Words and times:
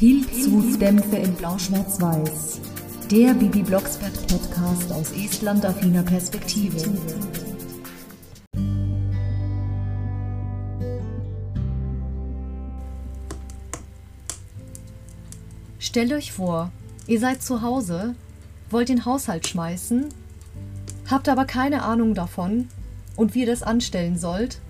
Pilzhutdämpfe 0.00 1.16
in 1.16 1.34
Blau-Schwarz-Weiß. 1.34 2.58
Der 3.10 3.34
Bibi 3.34 3.62
Blocksberg 3.62 4.14
Podcast 4.28 4.90
aus 4.92 5.12
Estland-affiner 5.12 6.02
Perspektive. 6.02 6.78
Stellt 15.78 16.14
euch 16.14 16.32
vor, 16.32 16.72
ihr 17.06 17.20
seid 17.20 17.42
zu 17.42 17.60
Hause, 17.60 18.14
wollt 18.70 18.88
den 18.88 19.04
Haushalt 19.04 19.46
schmeißen, 19.48 20.06
habt 21.10 21.28
aber 21.28 21.44
keine 21.44 21.82
Ahnung 21.82 22.14
davon 22.14 22.68
und 23.16 23.34
wie 23.34 23.40
ihr 23.40 23.46
das 23.46 23.62
anstellen 23.62 24.16
sollt 24.16 24.62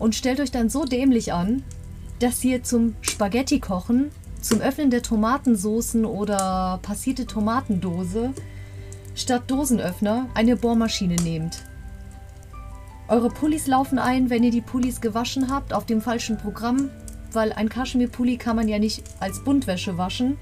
und 0.00 0.16
stellt 0.16 0.40
euch 0.40 0.50
dann 0.50 0.68
so 0.68 0.84
dämlich 0.84 1.32
an, 1.32 1.62
dass 2.18 2.42
ihr 2.42 2.64
zum 2.64 2.96
Spaghetti 3.02 3.60
kochen, 3.60 4.10
zum 4.44 4.60
Öffnen 4.60 4.90
der 4.90 5.02
Tomatensoßen 5.02 6.04
oder 6.04 6.78
passierte 6.82 7.26
Tomatendose 7.26 8.34
statt 9.14 9.44
Dosenöffner 9.46 10.28
eine 10.34 10.56
Bohrmaschine 10.56 11.16
nehmt. 11.16 11.62
Eure 13.08 13.30
Pullis 13.30 13.66
laufen 13.66 13.98
ein, 13.98 14.28
wenn 14.28 14.44
ihr 14.44 14.50
die 14.50 14.60
Pullis 14.60 15.00
gewaschen 15.00 15.50
habt, 15.50 15.72
auf 15.72 15.86
dem 15.86 16.02
falschen 16.02 16.36
Programm, 16.36 16.90
weil 17.32 17.52
ein 17.52 17.70
Kaschmirpulli 17.70 18.36
kann 18.36 18.56
man 18.56 18.68
ja 18.68 18.78
nicht 18.78 19.02
als 19.18 19.42
Buntwäsche 19.42 19.96
waschen. 19.96 20.36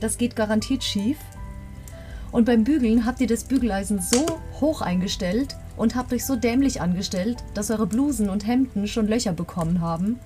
Das 0.00 0.16
geht 0.16 0.34
garantiert 0.34 0.82
schief. 0.82 1.18
Und 2.30 2.46
beim 2.46 2.64
Bügeln 2.64 3.04
habt 3.04 3.20
ihr 3.20 3.26
das 3.26 3.44
Bügeleisen 3.44 4.00
so 4.00 4.24
hoch 4.60 4.80
eingestellt 4.80 5.56
und 5.76 5.94
habt 5.94 6.12
euch 6.14 6.24
so 6.24 6.36
dämlich 6.36 6.80
angestellt, 6.80 7.44
dass 7.52 7.70
eure 7.70 7.86
Blusen 7.86 8.30
und 8.30 8.46
Hemden 8.46 8.88
schon 8.88 9.08
Löcher 9.08 9.32
bekommen 9.32 9.82
haben. 9.82 10.18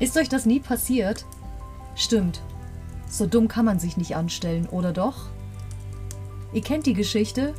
Ist 0.00 0.16
euch 0.16 0.28
das 0.28 0.46
nie 0.46 0.58
passiert? 0.58 1.24
Stimmt. 1.94 2.40
So 3.08 3.26
dumm 3.26 3.48
kann 3.48 3.64
man 3.64 3.78
sich 3.78 3.96
nicht 3.96 4.16
anstellen, 4.16 4.66
oder 4.66 4.92
doch? 4.92 5.28
Ihr 6.52 6.62
kennt 6.62 6.86
die 6.86 6.94
Geschichte? 6.94 7.54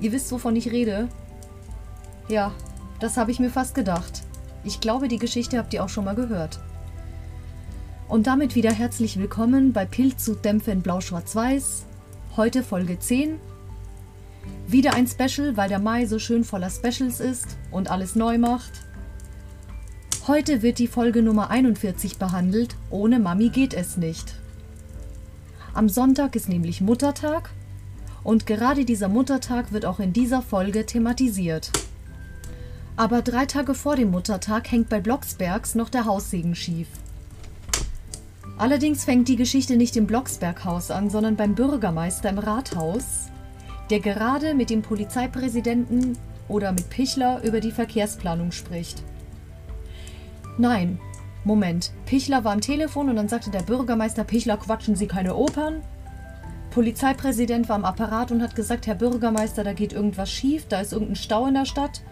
Ihr 0.00 0.12
wisst, 0.12 0.32
wovon 0.32 0.56
ich 0.56 0.70
rede? 0.70 1.08
Ja, 2.28 2.52
das 3.00 3.16
habe 3.16 3.30
ich 3.30 3.40
mir 3.40 3.50
fast 3.50 3.74
gedacht. 3.74 4.22
Ich 4.64 4.80
glaube, 4.80 5.08
die 5.08 5.18
Geschichte 5.18 5.58
habt 5.58 5.74
ihr 5.74 5.84
auch 5.84 5.88
schon 5.88 6.04
mal 6.04 6.14
gehört. 6.14 6.60
Und 8.08 8.26
damit 8.26 8.54
wieder 8.54 8.72
herzlich 8.72 9.18
willkommen 9.18 9.72
bei 9.72 9.84
Pilzzugdämpfe 9.84 10.70
in 10.70 10.82
Blau-Schwarz-Weiß. 10.82 11.84
Heute 12.36 12.62
Folge 12.62 12.98
10. 12.98 13.38
Wieder 14.66 14.94
ein 14.94 15.06
Special, 15.06 15.56
weil 15.56 15.68
der 15.68 15.78
Mai 15.78 16.06
so 16.06 16.18
schön 16.18 16.44
voller 16.44 16.70
Specials 16.70 17.20
ist 17.20 17.56
und 17.70 17.90
alles 17.90 18.16
neu 18.16 18.38
macht. 18.38 18.72
Heute 20.30 20.62
wird 20.62 20.78
die 20.78 20.86
Folge 20.86 21.22
Nummer 21.22 21.50
41 21.50 22.18
behandelt. 22.18 22.76
Ohne 22.88 23.18
Mami 23.18 23.48
geht 23.48 23.74
es 23.74 23.96
nicht. 23.96 24.36
Am 25.74 25.88
Sonntag 25.88 26.36
ist 26.36 26.48
nämlich 26.48 26.80
Muttertag 26.80 27.50
und 28.22 28.46
gerade 28.46 28.84
dieser 28.84 29.08
Muttertag 29.08 29.72
wird 29.72 29.84
auch 29.84 29.98
in 29.98 30.12
dieser 30.12 30.40
Folge 30.40 30.86
thematisiert. 30.86 31.72
Aber 32.94 33.22
drei 33.22 33.44
Tage 33.44 33.74
vor 33.74 33.96
dem 33.96 34.12
Muttertag 34.12 34.70
hängt 34.70 34.88
bei 34.88 35.00
Blocksbergs 35.00 35.74
noch 35.74 35.88
der 35.88 36.04
Haussegen 36.04 36.54
schief. 36.54 36.86
Allerdings 38.56 39.02
fängt 39.02 39.26
die 39.26 39.34
Geschichte 39.34 39.74
nicht 39.74 39.96
im 39.96 40.06
Blocksberghaus 40.06 40.92
an, 40.92 41.10
sondern 41.10 41.34
beim 41.34 41.56
Bürgermeister 41.56 42.30
im 42.30 42.38
Rathaus, 42.38 43.30
der 43.90 43.98
gerade 43.98 44.54
mit 44.54 44.70
dem 44.70 44.82
Polizeipräsidenten 44.82 46.16
oder 46.46 46.70
mit 46.70 46.88
Pichler 46.88 47.42
über 47.42 47.58
die 47.58 47.72
Verkehrsplanung 47.72 48.52
spricht. 48.52 49.02
Nein, 50.60 51.00
Moment. 51.42 51.90
Pichler 52.04 52.44
war 52.44 52.52
am 52.52 52.60
Telefon 52.60 53.08
und 53.08 53.16
dann 53.16 53.30
sagte 53.30 53.50
der 53.50 53.62
Bürgermeister, 53.62 54.24
Pichler, 54.24 54.58
quatschen 54.58 54.94
Sie 54.94 55.06
keine 55.06 55.34
Opern? 55.34 55.80
Polizeipräsident 56.70 57.70
war 57.70 57.76
am 57.76 57.86
Apparat 57.86 58.30
und 58.30 58.42
hat 58.42 58.54
gesagt, 58.54 58.86
Herr 58.86 58.94
Bürgermeister, 58.94 59.64
da 59.64 59.72
geht 59.72 59.94
irgendwas 59.94 60.30
schief, 60.30 60.66
da 60.68 60.82
ist 60.82 60.92
irgendein 60.92 61.16
Stau 61.16 61.46
in 61.46 61.54
der 61.54 61.64
Stadt. 61.64 62.02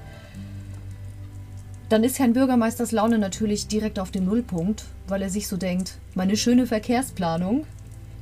Dann 1.90 2.04
ist 2.04 2.18
Herrn 2.18 2.32
Bürgermeisters 2.32 2.90
Laune 2.90 3.18
natürlich 3.18 3.68
direkt 3.68 3.98
auf 3.98 4.10
den 4.10 4.24
Nullpunkt, 4.24 4.84
weil 5.08 5.20
er 5.20 5.28
sich 5.28 5.46
so 5.46 5.58
denkt, 5.58 5.98
meine 6.14 6.38
schöne 6.38 6.66
Verkehrsplanung. 6.66 7.66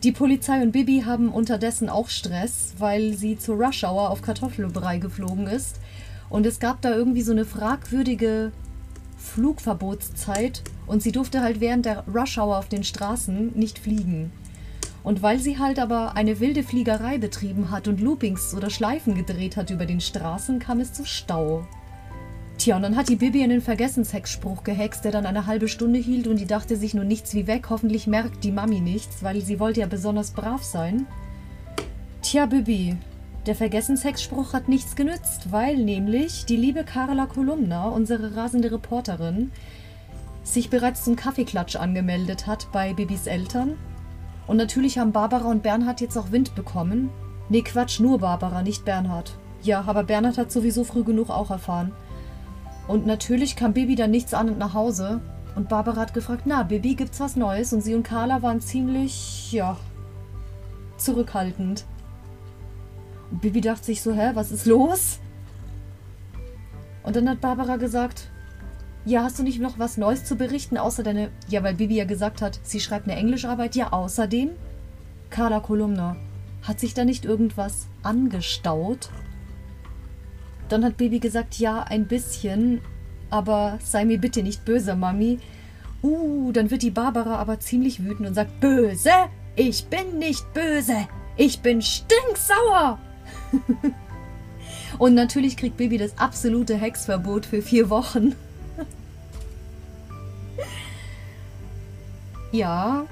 Die 0.02 0.10
Polizei 0.10 0.60
und 0.60 0.72
Bibi 0.72 1.04
haben 1.06 1.28
unterdessen 1.28 1.88
auch 1.88 2.08
Stress, 2.08 2.74
weil 2.78 3.14
sie 3.14 3.38
zur 3.38 3.64
Rush 3.64 3.84
Hour 3.84 4.10
auf 4.10 4.22
Kartoffelbrei 4.22 4.98
geflogen 4.98 5.46
ist. 5.46 5.76
Und 6.30 6.46
es 6.46 6.58
gab 6.58 6.82
da 6.82 6.90
irgendwie 6.90 7.22
so 7.22 7.30
eine 7.30 7.44
fragwürdige 7.44 8.50
Flugverbotszeit 9.26 10.62
und 10.86 11.02
sie 11.02 11.12
durfte 11.12 11.42
halt 11.42 11.60
während 11.60 11.84
der 11.84 12.04
Rush 12.06 12.38
Hour 12.38 12.58
auf 12.58 12.68
den 12.68 12.84
Straßen 12.84 13.52
nicht 13.54 13.78
fliegen. 13.78 14.32
Und 15.02 15.22
weil 15.22 15.38
sie 15.38 15.58
halt 15.58 15.78
aber 15.78 16.16
eine 16.16 16.40
wilde 16.40 16.62
Fliegerei 16.62 17.18
betrieben 17.18 17.70
hat 17.70 17.86
und 17.86 18.00
Loopings 18.00 18.54
oder 18.54 18.70
Schleifen 18.70 19.14
gedreht 19.14 19.56
hat 19.56 19.70
über 19.70 19.86
den 19.86 20.00
Straßen, 20.00 20.58
kam 20.58 20.80
es 20.80 20.92
zu 20.92 21.04
Stau. 21.04 21.66
Tja, 22.58 22.76
und 22.76 22.82
dann 22.82 22.96
hat 22.96 23.08
die 23.08 23.16
Bibi 23.16 23.42
einen 23.42 23.60
Vergessenshexspruch 23.60 24.64
gehext, 24.64 25.04
der 25.04 25.12
dann 25.12 25.26
eine 25.26 25.46
halbe 25.46 25.68
Stunde 25.68 25.98
hielt 25.98 26.26
und 26.26 26.40
die 26.40 26.46
dachte 26.46 26.76
sich 26.76 26.94
nur 26.94 27.04
nichts 27.04 27.34
wie 27.34 27.46
weg. 27.46 27.66
Hoffentlich 27.68 28.06
merkt 28.06 28.42
die 28.44 28.50
Mami 28.50 28.80
nichts, 28.80 29.22
weil 29.22 29.42
sie 29.42 29.60
wollte 29.60 29.80
ja 29.80 29.86
besonders 29.86 30.30
brav 30.30 30.64
sein. 30.64 31.06
Tja, 32.22 32.46
Bibi, 32.46 32.96
der 33.46 33.54
Vergessenshexspruch 33.54 34.52
hat 34.52 34.68
nichts 34.68 34.96
genützt, 34.96 35.52
weil 35.52 35.76
nämlich 35.76 36.46
die 36.46 36.56
liebe 36.56 36.82
Carla 36.82 37.26
Kolumna, 37.26 37.88
unsere 37.88 38.34
rasende 38.34 38.72
Reporterin, 38.72 39.52
sich 40.42 40.68
bereits 40.68 41.04
zum 41.04 41.14
Kaffeeklatsch 41.14 41.76
angemeldet 41.76 42.46
hat 42.46 42.68
bei 42.72 42.92
Bibis 42.92 43.26
Eltern. 43.26 43.74
Und 44.46 44.56
natürlich 44.56 44.98
haben 44.98 45.12
Barbara 45.12 45.48
und 45.48 45.62
Bernhard 45.62 46.00
jetzt 46.00 46.16
auch 46.16 46.32
Wind 46.32 46.54
bekommen. 46.54 47.10
Nee, 47.48 47.62
Quatsch, 47.62 48.00
nur 48.00 48.18
Barbara, 48.18 48.62
nicht 48.62 48.84
Bernhard. 48.84 49.36
Ja, 49.62 49.84
aber 49.86 50.02
Bernhard 50.02 50.38
hat 50.38 50.50
sowieso 50.50 50.82
früh 50.84 51.04
genug 51.04 51.30
auch 51.30 51.50
erfahren. 51.50 51.92
Und 52.88 53.06
natürlich 53.06 53.56
kam 53.56 53.72
Bibi 53.72 53.94
dann 53.94 54.10
nichts 54.10 54.34
ahnend 54.34 54.58
nach 54.58 54.74
Hause. 54.74 55.20
Und 55.54 55.68
Barbara 55.68 56.00
hat 56.00 56.14
gefragt, 56.14 56.42
na, 56.44 56.64
Bibi, 56.64 56.94
gibt's 56.94 57.20
was 57.20 57.36
Neues? 57.36 57.72
Und 57.72 57.80
sie 57.80 57.94
und 57.94 58.02
Carla 58.02 58.42
waren 58.42 58.60
ziemlich, 58.60 59.52
ja, 59.52 59.76
zurückhaltend. 60.96 61.84
Und 63.30 63.40
Bibi 63.40 63.60
dachte 63.60 63.84
sich 63.84 64.02
so, 64.02 64.14
hä, 64.14 64.30
was 64.34 64.52
ist 64.52 64.66
los? 64.66 65.18
Und 67.02 67.16
dann 67.16 67.28
hat 67.28 67.40
Barbara 67.40 67.76
gesagt, 67.76 68.30
ja, 69.04 69.22
hast 69.22 69.38
du 69.38 69.44
nicht 69.44 69.60
noch 69.60 69.78
was 69.78 69.96
Neues 69.96 70.24
zu 70.24 70.34
berichten, 70.36 70.76
außer 70.76 71.04
deine... 71.04 71.30
Ja, 71.48 71.62
weil 71.62 71.74
Bibi 71.74 71.96
ja 71.96 72.04
gesagt 72.04 72.42
hat, 72.42 72.58
sie 72.64 72.80
schreibt 72.80 73.08
eine 73.08 73.16
Englischarbeit. 73.16 73.76
Ja, 73.76 73.92
außerdem? 73.92 74.50
Carla 75.30 75.60
Kolumna, 75.60 76.16
hat 76.62 76.80
sich 76.80 76.94
da 76.94 77.04
nicht 77.04 77.24
irgendwas 77.24 77.86
angestaut? 78.02 79.10
Dann 80.68 80.84
hat 80.84 80.96
Bibi 80.96 81.20
gesagt, 81.20 81.58
ja, 81.58 81.82
ein 81.82 82.08
bisschen, 82.08 82.80
aber 83.30 83.78
sei 83.82 84.04
mir 84.04 84.18
bitte 84.18 84.42
nicht 84.42 84.64
böse, 84.64 84.96
Mami. 84.96 85.38
Uh, 86.02 86.50
dann 86.52 86.70
wird 86.70 86.82
die 86.82 86.90
Barbara 86.90 87.36
aber 87.36 87.60
ziemlich 87.60 88.04
wütend 88.04 88.28
und 88.28 88.34
sagt, 88.34 88.60
böse? 88.60 89.10
Ich 89.54 89.86
bin 89.86 90.18
nicht 90.18 90.52
böse. 90.52 91.08
Ich 91.36 91.60
bin 91.60 91.80
stinksauer. 91.80 92.98
Und 94.98 95.14
natürlich 95.14 95.56
kriegt 95.56 95.76
Bibi 95.76 95.98
das 95.98 96.18
absolute 96.18 96.76
Hexverbot 96.76 97.46
für 97.46 97.62
vier 97.62 97.90
Wochen. 97.90 98.34
ja, 102.52 103.06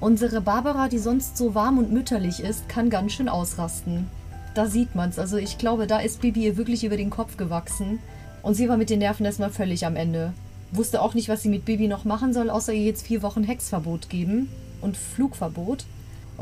unsere 0.00 0.40
Barbara, 0.40 0.88
die 0.88 0.98
sonst 0.98 1.36
so 1.36 1.54
warm 1.54 1.78
und 1.78 1.92
mütterlich 1.92 2.40
ist, 2.40 2.68
kann 2.68 2.90
ganz 2.90 3.12
schön 3.12 3.28
ausrasten. 3.28 4.08
Da 4.54 4.66
sieht 4.66 4.94
man's. 4.94 5.18
Also 5.18 5.38
ich 5.38 5.56
glaube, 5.56 5.86
da 5.86 5.98
ist 5.98 6.20
Bibi 6.20 6.44
ihr 6.44 6.56
wirklich 6.56 6.84
über 6.84 6.96
den 6.96 7.10
Kopf 7.10 7.36
gewachsen. 7.36 8.00
Und 8.42 8.54
sie 8.54 8.68
war 8.68 8.76
mit 8.76 8.90
den 8.90 8.98
Nerven 8.98 9.24
erstmal 9.24 9.50
völlig 9.50 9.86
am 9.86 9.96
Ende. 9.96 10.34
Wusste 10.72 11.00
auch 11.00 11.14
nicht, 11.14 11.28
was 11.28 11.42
sie 11.42 11.48
mit 11.48 11.64
Bibi 11.64 11.86
noch 11.86 12.04
machen 12.04 12.32
soll, 12.32 12.50
außer 12.50 12.72
ihr 12.72 12.84
jetzt 12.84 13.06
vier 13.06 13.22
Wochen 13.22 13.44
Hexverbot 13.44 14.10
geben 14.10 14.50
und 14.80 14.96
Flugverbot. 14.96 15.84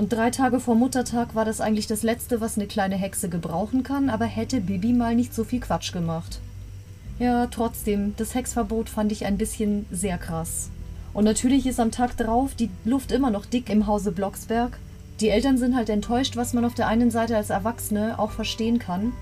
Und 0.00 0.14
drei 0.14 0.30
Tage 0.30 0.60
vor 0.60 0.76
Muttertag 0.76 1.34
war 1.34 1.44
das 1.44 1.60
eigentlich 1.60 1.86
das 1.86 2.02
Letzte, 2.02 2.40
was 2.40 2.56
eine 2.56 2.66
kleine 2.66 2.96
Hexe 2.96 3.28
gebrauchen 3.28 3.82
kann, 3.82 4.08
aber 4.08 4.24
hätte 4.24 4.62
Bibi 4.62 4.94
mal 4.94 5.14
nicht 5.14 5.34
so 5.34 5.44
viel 5.44 5.60
Quatsch 5.60 5.92
gemacht. 5.92 6.40
Ja, 7.18 7.48
trotzdem, 7.48 8.14
das 8.16 8.34
Hexverbot 8.34 8.88
fand 8.88 9.12
ich 9.12 9.26
ein 9.26 9.36
bisschen 9.36 9.84
sehr 9.90 10.16
krass. 10.16 10.70
Und 11.12 11.24
natürlich 11.24 11.66
ist 11.66 11.78
am 11.78 11.90
Tag 11.90 12.16
drauf 12.16 12.54
die 12.54 12.70
Luft 12.86 13.12
immer 13.12 13.30
noch 13.30 13.44
dick 13.44 13.68
im 13.68 13.86
Hause 13.86 14.10
Blocksberg. 14.10 14.78
Die 15.20 15.28
Eltern 15.28 15.58
sind 15.58 15.76
halt 15.76 15.90
enttäuscht, 15.90 16.34
was 16.34 16.54
man 16.54 16.64
auf 16.64 16.72
der 16.72 16.86
einen 16.86 17.10
Seite 17.10 17.36
als 17.36 17.50
Erwachsene 17.50 18.18
auch 18.18 18.30
verstehen 18.30 18.78
kann. 18.78 19.12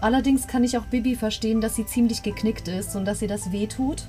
Allerdings 0.00 0.48
kann 0.48 0.64
ich 0.64 0.76
auch 0.76 0.86
Bibi 0.86 1.14
verstehen, 1.14 1.60
dass 1.60 1.76
sie 1.76 1.86
ziemlich 1.86 2.24
geknickt 2.24 2.66
ist 2.66 2.96
und 2.96 3.04
dass 3.04 3.22
ihr 3.22 3.28
das 3.28 3.52
weh 3.52 3.68
tut. 3.68 4.02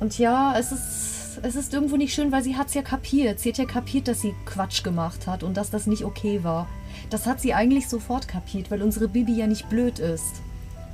Und 0.00 0.16
ja, 0.16 0.58
es 0.58 0.72
ist 0.72 1.19
es 1.42 1.56
ist 1.56 1.74
irgendwo 1.74 1.96
nicht 1.96 2.14
schön, 2.14 2.32
weil 2.32 2.42
sie 2.42 2.56
hat 2.56 2.68
es 2.68 2.74
ja 2.74 2.82
kapiert. 2.82 3.40
Sie 3.40 3.50
hat 3.50 3.58
ja 3.58 3.64
kapiert, 3.64 4.08
dass 4.08 4.20
sie 4.20 4.34
Quatsch 4.46 4.82
gemacht 4.82 5.26
hat 5.26 5.42
und 5.42 5.56
dass 5.56 5.70
das 5.70 5.86
nicht 5.86 6.04
okay 6.04 6.42
war. 6.42 6.68
Das 7.10 7.26
hat 7.26 7.40
sie 7.40 7.54
eigentlich 7.54 7.88
sofort 7.88 8.28
kapiert, 8.28 8.70
weil 8.70 8.82
unsere 8.82 9.08
Bibi 9.08 9.36
ja 9.36 9.46
nicht 9.46 9.68
blöd 9.68 9.98
ist. 9.98 10.42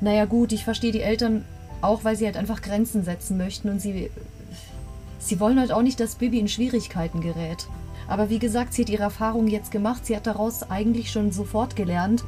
Naja 0.00 0.24
gut, 0.24 0.52
ich 0.52 0.64
verstehe 0.64 0.92
die 0.92 1.00
Eltern 1.00 1.44
auch, 1.80 2.04
weil 2.04 2.16
sie 2.16 2.26
halt 2.26 2.36
einfach 2.36 2.62
Grenzen 2.62 3.04
setzen 3.04 3.36
möchten 3.36 3.68
und 3.68 3.80
sie... 3.80 4.10
Sie 5.18 5.40
wollen 5.40 5.58
halt 5.58 5.72
auch 5.72 5.82
nicht, 5.82 5.98
dass 5.98 6.14
Bibi 6.16 6.38
in 6.38 6.46
Schwierigkeiten 6.46 7.20
gerät. 7.20 7.66
Aber 8.06 8.30
wie 8.30 8.38
gesagt, 8.38 8.72
sie 8.72 8.82
hat 8.82 8.90
ihre 8.90 9.02
Erfahrungen 9.02 9.48
jetzt 9.48 9.72
gemacht. 9.72 10.06
Sie 10.06 10.14
hat 10.14 10.26
daraus 10.26 10.70
eigentlich 10.70 11.10
schon 11.10 11.32
sofort 11.32 11.74
gelernt, 11.74 12.22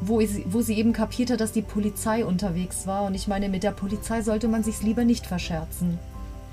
wo 0.00 0.20
sie, 0.20 0.44
wo 0.48 0.60
sie 0.60 0.78
eben 0.78 0.92
kapiert 0.92 1.30
hat, 1.30 1.40
dass 1.40 1.52
die 1.52 1.62
Polizei 1.62 2.24
unterwegs 2.24 2.86
war. 2.86 3.04
Und 3.04 3.14
ich 3.14 3.26
meine, 3.26 3.48
mit 3.48 3.64
der 3.64 3.72
Polizei 3.72 4.22
sollte 4.22 4.46
man 4.46 4.62
sich's 4.62 4.82
lieber 4.82 5.04
nicht 5.04 5.26
verscherzen. 5.26 5.98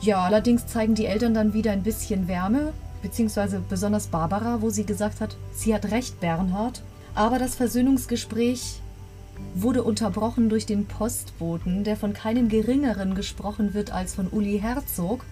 Ja, 0.03 0.25
allerdings 0.25 0.67
zeigen 0.67 0.95
die 0.95 1.05
Eltern 1.05 1.33
dann 1.33 1.53
wieder 1.53 1.71
ein 1.71 1.81
bisschen 1.81 2.27
Wärme, 2.27 2.73
beziehungsweise 3.01 3.61
besonders 3.69 4.07
Barbara, 4.07 4.61
wo 4.61 4.69
sie 4.69 4.85
gesagt 4.85 5.21
hat, 5.21 5.37
sie 5.53 5.73
hat 5.73 5.91
recht, 5.91 6.19
Bernhard. 6.19 6.83
Aber 7.15 7.39
das 7.39 7.55
Versöhnungsgespräch 7.55 8.81
wurde 9.55 9.81
unterbrochen 9.81 10.49
durch 10.49 10.65
den 10.65 10.87
Postboten, 10.87 11.85
der 11.85 11.95
von 11.95 12.11
keinem 12.11 12.49
Geringeren 12.49 13.15
gesprochen 13.15 13.73
wird 13.73 13.93
als 13.93 14.13
von 14.13 14.27
Uli 14.27 14.59
Herzog, 14.59 15.23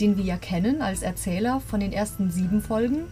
den 0.00 0.16
wir 0.16 0.24
ja 0.24 0.38
kennen 0.38 0.82
als 0.82 1.02
Erzähler 1.02 1.60
von 1.60 1.78
den 1.78 1.92
ersten 1.92 2.32
sieben 2.32 2.62
Folgen. 2.62 3.04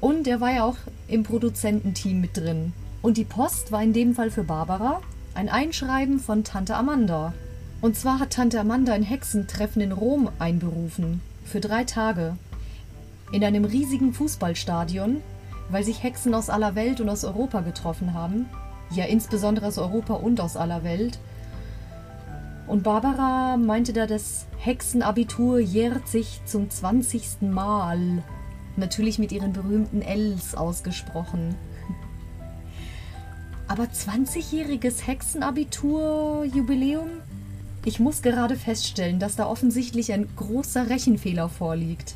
Und 0.00 0.26
er 0.26 0.40
war 0.40 0.52
ja 0.52 0.64
auch 0.64 0.78
im 1.06 1.22
Produzententeam 1.22 2.20
mit 2.20 2.36
drin. 2.36 2.72
Und 3.00 3.16
die 3.16 3.24
Post 3.24 3.70
war 3.70 3.84
in 3.84 3.92
dem 3.92 4.16
Fall 4.16 4.32
für 4.32 4.42
Barbara 4.42 5.02
ein 5.34 5.48
Einschreiben 5.48 6.18
von 6.18 6.42
Tante 6.42 6.74
Amanda. 6.74 7.32
Und 7.84 7.94
zwar 7.96 8.18
hat 8.18 8.30
Tante 8.30 8.58
Amanda 8.58 8.94
ein 8.94 9.02
Hexentreffen 9.02 9.82
in 9.82 9.92
Rom 9.92 10.30
einberufen. 10.38 11.20
Für 11.44 11.60
drei 11.60 11.84
Tage. 11.84 12.38
In 13.30 13.44
einem 13.44 13.66
riesigen 13.66 14.14
Fußballstadion, 14.14 15.20
weil 15.68 15.84
sich 15.84 16.02
Hexen 16.02 16.32
aus 16.32 16.48
aller 16.48 16.76
Welt 16.76 17.02
und 17.02 17.10
aus 17.10 17.24
Europa 17.24 17.60
getroffen 17.60 18.14
haben. 18.14 18.46
Ja, 18.90 19.04
insbesondere 19.04 19.66
aus 19.66 19.76
Europa 19.76 20.14
und 20.14 20.40
aus 20.40 20.56
aller 20.56 20.82
Welt. 20.82 21.18
Und 22.66 22.84
Barbara 22.84 23.58
meinte 23.58 23.92
da, 23.92 24.06
das 24.06 24.46
Hexenabitur 24.56 25.58
jährt 25.58 26.08
sich 26.08 26.40
zum 26.46 26.70
20. 26.70 27.42
Mal. 27.42 28.22
Natürlich 28.78 29.18
mit 29.18 29.30
ihren 29.30 29.52
berühmten 29.52 30.00
Ls 30.00 30.54
ausgesprochen. 30.54 31.54
Aber 33.68 33.84
20-jähriges 33.84 35.06
Hexenabitur-Jubiläum? 35.06 37.10
Ich 37.86 38.00
muss 38.00 38.22
gerade 38.22 38.56
feststellen, 38.56 39.18
dass 39.18 39.36
da 39.36 39.46
offensichtlich 39.46 40.12
ein 40.12 40.26
großer 40.36 40.88
Rechenfehler 40.88 41.50
vorliegt. 41.50 42.14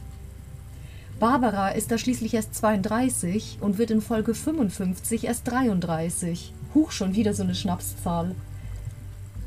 Barbara 1.20 1.70
ist 1.70 1.90
da 1.90 1.98
schließlich 1.98 2.32
erst 2.32 2.54
32 2.54 3.58
und 3.60 3.76
wird 3.76 3.90
in 3.90 4.00
Folge 4.00 4.34
55 4.34 5.24
erst 5.24 5.46
33. 5.48 6.54
Huch, 6.74 6.90
schon 6.90 7.14
wieder 7.14 7.34
so 7.34 7.42
eine 7.42 7.54
Schnapszahl. 7.54 8.34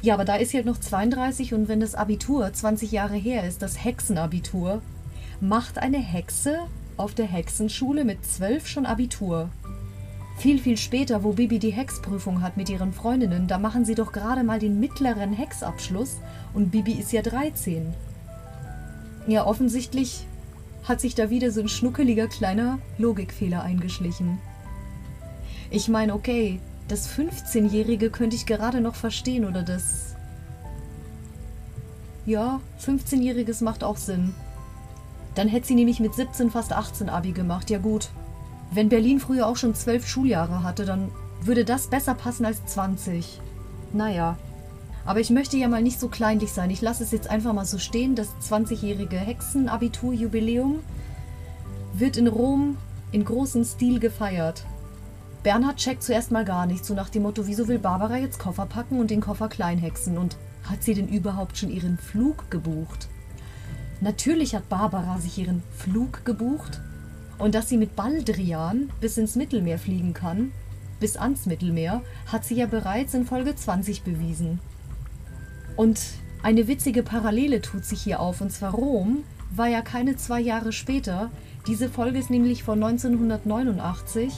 Ja, 0.04 0.14
aber 0.14 0.26
da 0.26 0.36
ist 0.36 0.52
sie 0.52 0.58
halt 0.58 0.66
noch 0.66 0.80
32 0.80 1.54
und 1.54 1.68
wenn 1.68 1.80
das 1.80 1.96
Abitur 1.96 2.52
20 2.52 2.92
Jahre 2.92 3.16
her 3.16 3.48
ist, 3.48 3.62
das 3.62 3.84
Hexenabitur, 3.84 4.82
macht 5.40 5.80
eine 5.80 6.00
Hexe 6.00 6.60
auf 6.98 7.16
der 7.16 7.26
Hexenschule 7.26 8.06
mit 8.06 8.26
12 8.26 8.68
schon 8.68 8.86
Abitur. 8.86 9.50
Viel, 10.42 10.58
viel 10.58 10.78
später, 10.78 11.24
wo 11.24 11.34
Bibi 11.34 11.60
die 11.60 11.70
Hexprüfung 11.70 12.42
hat 12.42 12.58
mit 12.58 12.68
ihren 12.68 12.94
Freundinnen, 12.94 13.48
da 13.48 13.60
machen 13.60 13.86
sie 13.86 13.94
doch 13.94 14.12
gerade 14.12 14.44
mal 14.44 14.58
den 14.58 14.80
mittleren 14.80 15.34
Hexabschluss 15.34 16.18
und 16.56 16.72
Bibi 16.72 16.94
ist 16.94 17.12
ja 17.12 17.22
13. 17.22 17.94
Ja, 19.28 19.46
offensichtlich 19.46 20.26
hat 20.84 21.00
sich 21.00 21.14
da 21.14 21.30
wieder 21.30 21.52
so 21.52 21.62
ein 21.62 21.68
schnuckeliger 21.68 22.28
kleiner 22.28 22.80
Logikfehler 22.98 23.62
eingeschlichen. 23.62 24.40
Ich 25.70 25.90
meine, 25.90 26.16
okay, 26.16 26.60
das 26.88 27.08
15-Jährige 27.08 28.10
könnte 28.10 28.36
ich 28.36 28.48
gerade 28.48 28.82
noch 28.82 28.96
verstehen 28.96 29.46
oder 29.46 29.62
das. 29.62 30.16
Ja, 32.26 32.62
15-Jähriges 32.84 33.64
macht 33.64 33.84
auch 33.84 33.98
Sinn. 33.98 34.34
Dann 35.36 35.48
hätte 35.48 35.68
sie 35.68 35.76
nämlich 35.76 36.00
mit 36.00 36.16
17 36.16 36.50
fast 36.50 36.74
18 36.74 37.10
Abi 37.10 37.32
gemacht, 37.32 37.70
ja 37.70 37.78
gut. 37.78 38.10
Wenn 38.74 38.88
Berlin 38.88 39.20
früher 39.20 39.48
auch 39.48 39.58
schon 39.58 39.76
zwölf 39.76 40.08
Schuljahre 40.08 40.64
hatte, 40.64 40.86
dann 40.86 41.12
würde 41.42 41.66
das 41.66 41.88
besser 41.88 42.14
passen 42.14 42.46
als 42.46 42.66
20. 42.66 43.42
Naja. 43.92 44.38
Aber 45.04 45.20
ich 45.20 45.30
möchte 45.30 45.58
ja 45.58 45.68
mal 45.68 45.82
nicht 45.82 46.00
so 46.00 46.08
kleinlich 46.08 46.54
sein. 46.54 46.70
Ich 46.70 46.82
lasse 46.82 47.04
es 47.04 47.12
jetzt 47.12 47.30
einfach 47.30 47.54
mal 47.54 47.66
so 47.66 47.80
stehen. 47.80 48.16
Das 48.16 48.30
20-jährige 48.50 49.18
Hexenabiturjubiläum 49.18 50.80
wird 51.94 52.16
in 52.18 52.28
Rom 52.28 52.78
in 53.12 53.26
großem 53.26 53.66
Stil 53.66 54.00
gefeiert. 54.00 54.64
Bernhard 55.44 55.78
checkt 55.78 56.04
zuerst 56.04 56.32
mal 56.32 56.46
gar 56.46 56.66
nicht, 56.66 56.86
so 56.86 56.94
nach 56.94 57.10
dem 57.10 57.24
Motto, 57.24 57.48
wieso 57.48 57.68
will 57.68 57.80
Barbara 57.80 58.18
jetzt 58.18 58.40
Koffer 58.40 58.68
packen 58.68 59.00
und 59.00 59.10
den 59.10 59.22
Koffer 59.22 59.50
kleinhexen? 59.50 60.18
Und 60.18 60.38
hat 60.64 60.84
sie 60.84 60.94
denn 60.94 61.10
überhaupt 61.10 61.58
schon 61.58 61.72
ihren 61.72 61.98
Flug 61.98 62.50
gebucht? 62.52 63.10
Natürlich 64.00 64.56
hat 64.56 64.70
Barbara 64.70 65.20
sich 65.20 65.38
ihren 65.40 65.64
Flug 65.76 66.24
gebucht. 66.26 66.80
Und 67.42 67.56
dass 67.56 67.70
sie 67.70 67.78
mit 67.78 67.96
Baldrian 67.96 68.92
bis 69.02 69.18
ins 69.18 69.36
Mittelmeer 69.36 69.80
fliegen 69.80 70.14
kann, 70.14 70.52
bis 71.00 71.18
ans 71.18 71.48
Mittelmeer, 71.48 72.04
hat 72.28 72.46
sie 72.46 72.54
ja 72.54 72.68
bereits 72.68 73.16
in 73.16 73.26
Folge 73.26 73.56
20 73.56 74.04
bewiesen. 74.04 74.60
Und 75.76 76.00
eine 76.44 76.68
witzige 76.68 77.02
Parallele 77.02 77.60
tut 77.60 77.84
sich 77.84 78.04
hier 78.04 78.20
auf, 78.20 78.42
und 78.42 78.52
zwar 78.52 78.76
Rom 78.76 79.24
war 79.50 79.68
ja 79.68 79.82
keine 79.82 80.18
zwei 80.18 80.40
Jahre 80.40 80.72
später. 80.72 81.32
Diese 81.66 81.90
Folge 81.90 82.20
ist 82.20 82.30
nämlich 82.30 82.64
von 82.64 82.82
1989. 82.84 84.32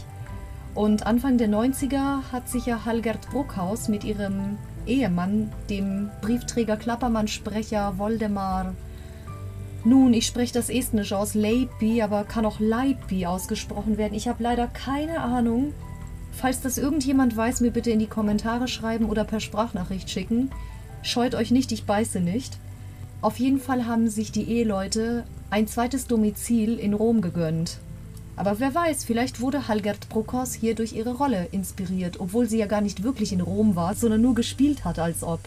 Und 0.73 1.05
Anfang 1.05 1.37
der 1.37 1.49
90er 1.49 2.31
hat 2.31 2.47
sich 2.47 2.67
ja 2.67 2.85
Halgert 2.85 3.29
Bruckhaus 3.31 3.89
mit 3.89 4.05
ihrem 4.05 4.57
Ehemann, 4.85 5.51
dem 5.69 6.09
Briefträger 6.21 6.77
Klappermann-Sprecher 6.77 7.97
Woldemar 7.97 8.73
nun, 9.85 10.13
ich 10.13 10.25
spreche 10.25 10.53
das 10.53 10.69
Estnisch 10.69 11.11
aus, 11.11 11.33
Leipi, 11.33 12.01
aber 12.01 12.23
kann 12.23 12.45
auch 12.45 12.59
Leipi 12.59 13.25
ausgesprochen 13.25 13.97
werden. 13.97 14.13
Ich 14.13 14.27
habe 14.27 14.41
leider 14.41 14.67
keine 14.67 15.19
Ahnung. 15.19 15.73
Falls 16.31 16.61
das 16.61 16.77
irgendjemand 16.77 17.35
weiß, 17.35 17.61
mir 17.61 17.71
bitte 17.71 17.91
in 17.91 17.99
die 17.99 18.07
Kommentare 18.07 18.67
schreiben 18.67 19.05
oder 19.05 19.23
per 19.25 19.39
Sprachnachricht 19.39 20.09
schicken. 20.09 20.51
Scheut 21.01 21.35
euch 21.35 21.51
nicht, 21.51 21.71
ich 21.71 21.85
beiße 21.85 22.21
nicht. 22.21 22.57
Auf 23.21 23.39
jeden 23.39 23.59
Fall 23.59 23.85
haben 23.85 24.09
sich 24.09 24.31
die 24.31 24.49
Eheleute 24.49 25.25
ein 25.49 25.67
zweites 25.67 26.07
Domizil 26.07 26.79
in 26.79 26.93
Rom 26.93 27.21
gegönnt. 27.21 27.77
Aber 28.35 28.59
wer 28.59 28.73
weiß, 28.73 29.03
vielleicht 29.03 29.41
wurde 29.41 29.67
Halgert 29.67 30.09
Brokos 30.09 30.53
hier 30.53 30.75
durch 30.75 30.93
ihre 30.93 31.13
Rolle 31.13 31.47
inspiriert, 31.51 32.19
obwohl 32.19 32.49
sie 32.49 32.57
ja 32.57 32.65
gar 32.65 32.81
nicht 32.81 33.03
wirklich 33.03 33.31
in 33.31 33.41
Rom 33.41 33.75
war, 33.75 33.95
sondern 33.95 34.21
nur 34.21 34.33
gespielt 34.33 34.85
hat, 34.85 34.97
als 34.97 35.23
ob. 35.23 35.39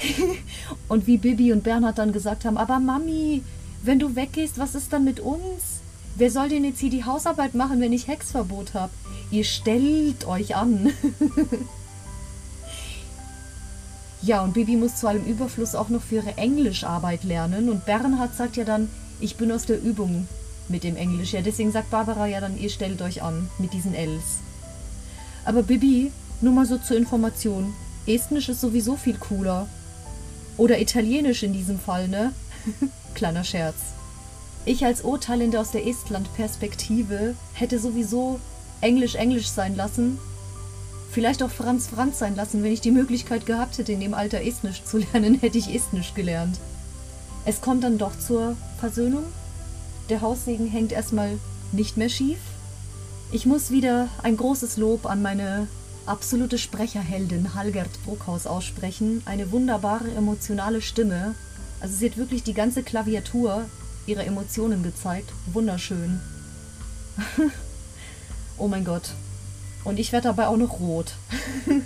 und 0.88 1.06
wie 1.06 1.18
Bibi 1.18 1.52
und 1.52 1.64
Bernhard 1.64 1.98
dann 1.98 2.12
gesagt 2.12 2.44
haben, 2.44 2.56
aber 2.56 2.78
Mami, 2.78 3.42
wenn 3.82 3.98
du 3.98 4.14
weggehst, 4.14 4.58
was 4.58 4.74
ist 4.74 4.92
dann 4.92 5.04
mit 5.04 5.20
uns? 5.20 5.80
Wer 6.16 6.30
soll 6.30 6.48
denn 6.48 6.64
jetzt 6.64 6.80
hier 6.80 6.90
die 6.90 7.04
Hausarbeit 7.04 7.54
machen, 7.54 7.80
wenn 7.80 7.92
ich 7.92 8.06
Hexverbot 8.06 8.74
habe? 8.74 8.92
Ihr 9.30 9.44
stellt 9.44 10.26
euch 10.26 10.56
an. 10.56 10.92
ja, 14.22 14.42
und 14.42 14.52
Bibi 14.52 14.76
muss 14.76 14.96
zu 14.96 15.08
allem 15.08 15.24
Überfluss 15.24 15.74
auch 15.74 15.88
noch 15.88 16.02
für 16.02 16.16
ihre 16.16 16.36
Englischarbeit 16.36 17.24
lernen. 17.24 17.70
Und 17.70 17.86
Bernhard 17.86 18.36
sagt 18.36 18.56
ja 18.56 18.64
dann, 18.64 18.90
ich 19.20 19.36
bin 19.36 19.50
aus 19.50 19.64
der 19.64 19.82
Übung 19.82 20.28
mit 20.68 20.84
dem 20.84 20.96
Englisch. 20.96 21.32
Ja, 21.32 21.40
deswegen 21.40 21.72
sagt 21.72 21.90
Barbara 21.90 22.26
ja 22.26 22.40
dann, 22.40 22.58
ihr 22.58 22.70
stellt 22.70 23.00
euch 23.00 23.22
an 23.22 23.48
mit 23.58 23.72
diesen 23.72 23.94
Ls. 23.94 24.40
Aber 25.44 25.62
Bibi, 25.62 26.12
nur 26.40 26.52
mal 26.52 26.66
so 26.66 26.76
zur 26.76 26.96
Information, 26.96 27.72
Estnisch 28.06 28.48
ist 28.48 28.60
sowieso 28.60 28.96
viel 28.96 29.16
cooler. 29.16 29.68
Oder 30.56 30.80
Italienisch 30.80 31.42
in 31.42 31.52
diesem 31.52 31.78
Fall, 31.78 32.08
ne? 32.08 32.32
Kleiner 33.14 33.44
Scherz. 33.44 33.76
Ich 34.64 34.84
als 34.84 35.02
Urteilende 35.02 35.58
aus 35.58 35.72
der 35.72 35.86
Estland-Perspektive 35.86 37.34
hätte 37.54 37.78
sowieso 37.78 38.38
Englisch 38.80 39.16
Englisch 39.16 39.48
sein 39.48 39.76
lassen. 39.76 40.18
Vielleicht 41.10 41.42
auch 41.42 41.50
Franz 41.50 41.88
Franz 41.88 42.18
sein 42.18 42.36
lassen. 42.36 42.62
Wenn 42.62 42.72
ich 42.72 42.80
die 42.80 42.90
Möglichkeit 42.90 43.44
gehabt 43.44 43.78
hätte, 43.78 43.92
in 43.92 44.00
dem 44.00 44.14
Alter 44.14 44.40
Estnisch 44.42 44.84
zu 44.84 44.98
lernen, 44.98 45.34
hätte 45.40 45.58
ich 45.58 45.74
Estnisch 45.74 46.14
gelernt. 46.14 46.58
Es 47.44 47.60
kommt 47.60 47.82
dann 47.82 47.98
doch 47.98 48.16
zur 48.18 48.56
Versöhnung. 48.78 49.24
Der 50.08 50.20
Haussegen 50.20 50.68
hängt 50.68 50.92
erstmal 50.92 51.38
nicht 51.72 51.96
mehr 51.96 52.08
schief. 52.08 52.38
Ich 53.32 53.46
muss 53.46 53.70
wieder 53.70 54.08
ein 54.22 54.36
großes 54.36 54.76
Lob 54.76 55.06
an 55.06 55.22
meine 55.22 55.66
absolute 56.06 56.58
Sprecherheldin 56.58 57.54
Halgert 57.54 57.90
Bruckhaus 58.04 58.46
aussprechen. 58.46 59.22
Eine 59.24 59.50
wunderbare 59.52 60.10
emotionale 60.12 60.80
Stimme. 60.80 61.34
Also 61.80 61.96
sie 61.96 62.10
hat 62.10 62.16
wirklich 62.16 62.42
die 62.42 62.54
ganze 62.54 62.82
Klaviatur 62.82 63.66
ihrer 64.06 64.24
Emotionen 64.24 64.82
gezeigt. 64.82 65.32
Wunderschön. 65.52 66.20
oh 68.58 68.68
mein 68.68 68.84
Gott. 68.84 69.10
Und 69.84 69.98
ich 69.98 70.12
werde 70.12 70.28
dabei 70.28 70.46
auch 70.46 70.56
noch 70.56 70.80
rot. 70.80 71.14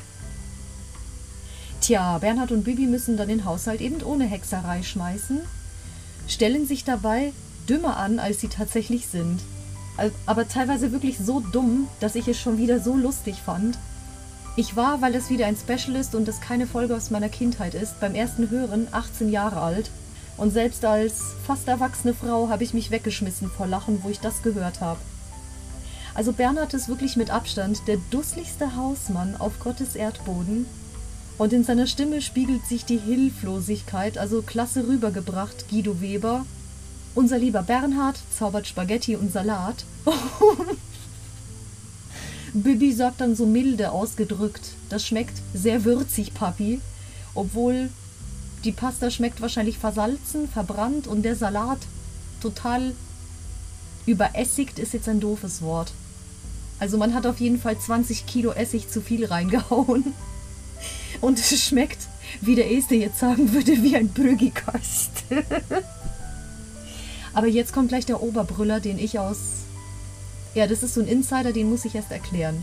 Tja, 1.80 2.18
Bernhard 2.18 2.52
und 2.52 2.64
Bibi 2.64 2.86
müssen 2.86 3.16
dann 3.16 3.28
den 3.28 3.44
Haushalt 3.44 3.80
eben 3.80 4.02
ohne 4.02 4.24
Hexerei 4.24 4.82
schmeißen, 4.82 5.40
stellen 6.26 6.66
sich 6.66 6.84
dabei 6.84 7.32
dümmer 7.68 7.96
an, 7.96 8.18
als 8.18 8.40
sie 8.40 8.48
tatsächlich 8.48 9.06
sind. 9.06 9.40
Aber 10.26 10.48
teilweise 10.48 10.92
wirklich 10.92 11.18
so 11.18 11.40
dumm, 11.40 11.88
dass 12.00 12.16
ich 12.16 12.28
es 12.28 12.38
schon 12.38 12.58
wieder 12.58 12.80
so 12.80 12.96
lustig 12.96 13.36
fand. 13.36 13.78
Ich 14.58 14.74
war, 14.74 15.02
weil 15.02 15.14
es 15.14 15.28
wieder 15.28 15.44
ein 15.46 15.56
Special 15.56 15.96
ist 15.96 16.14
und 16.14 16.26
es 16.28 16.40
keine 16.40 16.66
Folge 16.66 16.96
aus 16.96 17.10
meiner 17.10 17.28
Kindheit 17.28 17.74
ist, 17.74 18.00
beim 18.00 18.14
ersten 18.14 18.48
Hören 18.48 18.88
18 18.90 19.30
Jahre 19.30 19.60
alt. 19.60 19.90
Und 20.38 20.50
selbst 20.50 20.82
als 20.86 21.34
fast 21.46 21.68
erwachsene 21.68 22.14
Frau 22.14 22.48
habe 22.48 22.64
ich 22.64 22.72
mich 22.72 22.90
weggeschmissen 22.90 23.50
vor 23.50 23.66
Lachen, 23.66 24.02
wo 24.02 24.08
ich 24.08 24.18
das 24.18 24.42
gehört 24.42 24.80
habe. 24.80 24.98
Also 26.14 26.32
Bernhard 26.32 26.72
ist 26.72 26.88
wirklich 26.88 27.16
mit 27.16 27.30
Abstand 27.30 27.86
der 27.86 27.98
dussligste 28.10 28.76
Hausmann 28.76 29.36
auf 29.38 29.60
Gottes 29.60 29.94
Erdboden. 29.94 30.64
Und 31.36 31.52
in 31.52 31.62
seiner 31.62 31.86
Stimme 31.86 32.22
spiegelt 32.22 32.64
sich 32.64 32.86
die 32.86 32.96
Hilflosigkeit, 32.96 34.16
also 34.16 34.40
klasse 34.40 34.88
rübergebracht, 34.88 35.68
Guido 35.68 36.00
Weber. 36.00 36.46
Unser 37.14 37.38
lieber 37.38 37.62
Bernhard 37.62 38.16
zaubert 38.38 38.66
Spaghetti 38.66 39.16
und 39.16 39.30
Salat. 39.30 39.84
Bibi 42.62 42.92
sagt 42.92 43.20
dann 43.20 43.36
so 43.36 43.46
milde 43.46 43.90
ausgedrückt, 43.90 44.62
das 44.88 45.06
schmeckt 45.06 45.34
sehr 45.52 45.84
würzig, 45.84 46.34
Papi. 46.34 46.80
Obwohl 47.34 47.90
die 48.64 48.72
Pasta 48.72 49.10
schmeckt 49.10 49.40
wahrscheinlich 49.40 49.78
versalzen, 49.78 50.48
verbrannt 50.48 51.06
und 51.06 51.22
der 51.22 51.36
Salat 51.36 51.78
total 52.40 52.94
überessigt 54.06 54.78
ist 54.78 54.94
jetzt 54.94 55.08
ein 55.08 55.20
doofes 55.20 55.62
Wort. 55.62 55.92
Also 56.78 56.98
man 56.98 57.14
hat 57.14 57.26
auf 57.26 57.40
jeden 57.40 57.60
Fall 57.60 57.78
20 57.78 58.26
Kilo 58.26 58.52
Essig 58.52 58.88
zu 58.88 59.00
viel 59.00 59.24
reingehauen. 59.24 60.14
Und 61.20 61.38
es 61.38 61.62
schmeckt, 61.62 61.98
wie 62.40 62.54
der 62.54 62.70
Este 62.70 62.94
jetzt 62.94 63.18
sagen 63.18 63.52
würde, 63.52 63.82
wie 63.82 63.96
ein 63.96 64.08
Brüggikast. 64.08 65.10
Aber 67.34 67.46
jetzt 67.46 67.72
kommt 67.72 67.88
gleich 67.88 68.06
der 68.06 68.22
Oberbrüller, 68.22 68.80
den 68.80 68.98
ich 68.98 69.18
aus... 69.18 69.55
Ja, 70.56 70.66
das 70.66 70.82
ist 70.82 70.94
so 70.94 71.02
ein 71.02 71.06
Insider, 71.06 71.52
den 71.52 71.68
muss 71.68 71.84
ich 71.84 71.94
erst 71.94 72.10
erklären. 72.10 72.62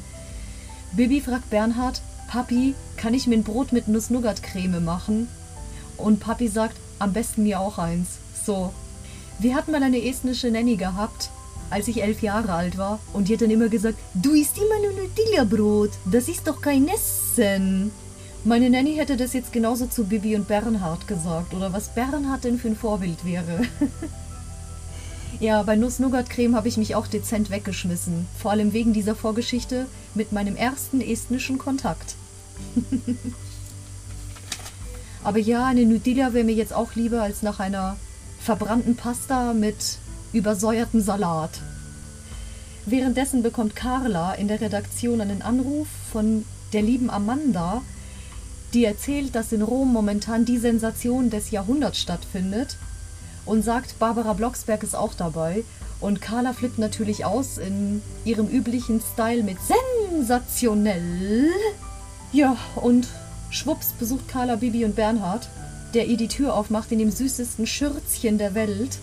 Bibi 0.94 1.22
fragt 1.22 1.52
Bernhard, 1.52 2.02
Papi, 2.28 2.74
kann 2.98 3.14
ich 3.14 3.28
mir 3.28 3.36
ein 3.36 3.44
Brot 3.44 3.72
mit 3.72 3.88
Nuss-Nougat-Creme 3.88 4.84
machen? 4.84 5.28
Und 5.96 6.20
Papi 6.20 6.48
sagt, 6.48 6.76
am 6.98 7.14
besten 7.14 7.44
mir 7.44 7.60
auch 7.60 7.78
eins. 7.78 8.18
So. 8.48 8.74
Wir 9.38 9.54
hatten 9.54 9.72
mal 9.72 9.84
eine 9.84 10.04
estnische 10.04 10.50
Nanny 10.50 10.76
gehabt, 10.76 11.30
als 11.70 11.88
ich 11.88 12.02
elf 12.02 12.24
Jahre 12.24 12.54
alt 12.54 12.80
war. 12.80 13.00
Und 13.14 13.28
die 13.28 13.34
hat 13.34 13.44
dann 13.44 13.52
immer 13.52 13.70
gesagt, 13.70 14.00
du 14.16 14.32
isst 14.34 14.58
immer 14.58 14.80
nur 14.80 15.04
Nutella-Brot. 15.04 15.92
Das 16.12 16.28
ist 16.28 16.48
doch 16.48 16.62
kein 16.62 16.88
Essen. 16.88 17.92
Meine 18.44 18.72
Nanny 18.72 18.96
hätte 18.96 19.18
das 19.18 19.34
jetzt 19.34 19.54
genauso 19.54 19.86
zu 19.86 20.06
Bibi 20.06 20.36
und 20.36 20.48
Bernhard 20.48 21.08
gesagt. 21.08 21.54
Oder 21.54 21.72
was 21.74 21.90
Bernhard 21.90 22.44
denn 22.44 22.58
für 22.58 22.70
ein 22.70 22.76
Vorbild 22.76 23.24
wäre. 23.24 23.62
ja, 25.44 25.62
bei 25.62 25.76
Nuss-Nougat-Creme 25.76 26.56
habe 26.56 26.70
ich 26.70 26.78
mich 26.78 26.96
auch 26.96 27.06
dezent 27.06 27.50
weggeschmissen. 27.50 28.28
Vor 28.40 28.52
allem 28.52 28.72
wegen 28.72 28.94
dieser 28.94 29.14
Vorgeschichte 29.14 29.88
mit 30.16 30.32
meinem 30.32 30.56
ersten 30.56 31.02
estnischen 31.02 31.58
Kontakt. 31.58 32.16
Aber 35.24 35.40
ja, 35.40 35.66
eine 35.66 35.86
Nutella 35.86 36.34
wäre 36.34 36.46
mir 36.46 36.56
jetzt 36.56 36.74
auch 36.74 36.96
lieber 36.96 37.22
als 37.22 37.42
nach 37.42 37.60
einer 37.60 37.98
verbrannten 38.40 38.96
Pasta 38.96 39.54
mit 39.54 39.98
übersäuertem 40.32 41.02
Salat. 41.02 41.60
Währenddessen 42.86 43.44
bekommt 43.44 43.76
Carla 43.76 44.34
in 44.34 44.48
der 44.48 44.62
Redaktion 44.62 45.20
einen 45.20 45.42
Anruf 45.42 45.88
von 46.12 46.46
der 46.72 46.84
lieben 46.84 47.10
Amanda, 47.10 47.82
die 48.74 48.86
erzählt, 48.86 49.36
dass 49.36 49.52
in 49.52 49.62
Rom 49.62 49.92
momentan 49.92 50.46
die 50.46 50.58
Sensation 50.58 51.30
des 51.30 51.52
Jahrhunderts 51.52 52.00
stattfindet 52.00 52.78
und 53.46 53.64
sagt, 53.64 54.00
Barbara 54.00 54.34
Blocksberg 54.34 54.84
ist 54.84 54.96
auch 54.96 55.14
dabei. 55.14 55.64
Und 56.00 56.22
Carla 56.22 56.54
flippt 56.54 56.80
natürlich 56.80 57.24
aus 57.26 57.58
in 57.58 58.02
ihrem 58.26 58.48
üblichen 58.48 59.02
Style 59.14 59.44
mit 59.44 59.58
sensationell. 60.12 61.50
Ja, 62.34 62.58
und 62.76 63.08
schwupps 63.52 63.94
besucht 63.94 64.28
Carla 64.28 64.58
Bibi 64.58 64.84
und 64.86 64.96
Bernhard, 64.96 65.48
der 65.94 66.08
ihr 66.08 66.18
die 66.18 66.28
Tür 66.28 66.56
aufmacht 66.56 66.92
in 66.92 67.00
dem 67.00 67.12
süßesten 67.12 67.68
Schürzchen 67.68 68.38
der 68.38 68.54
Welt. 68.56 68.98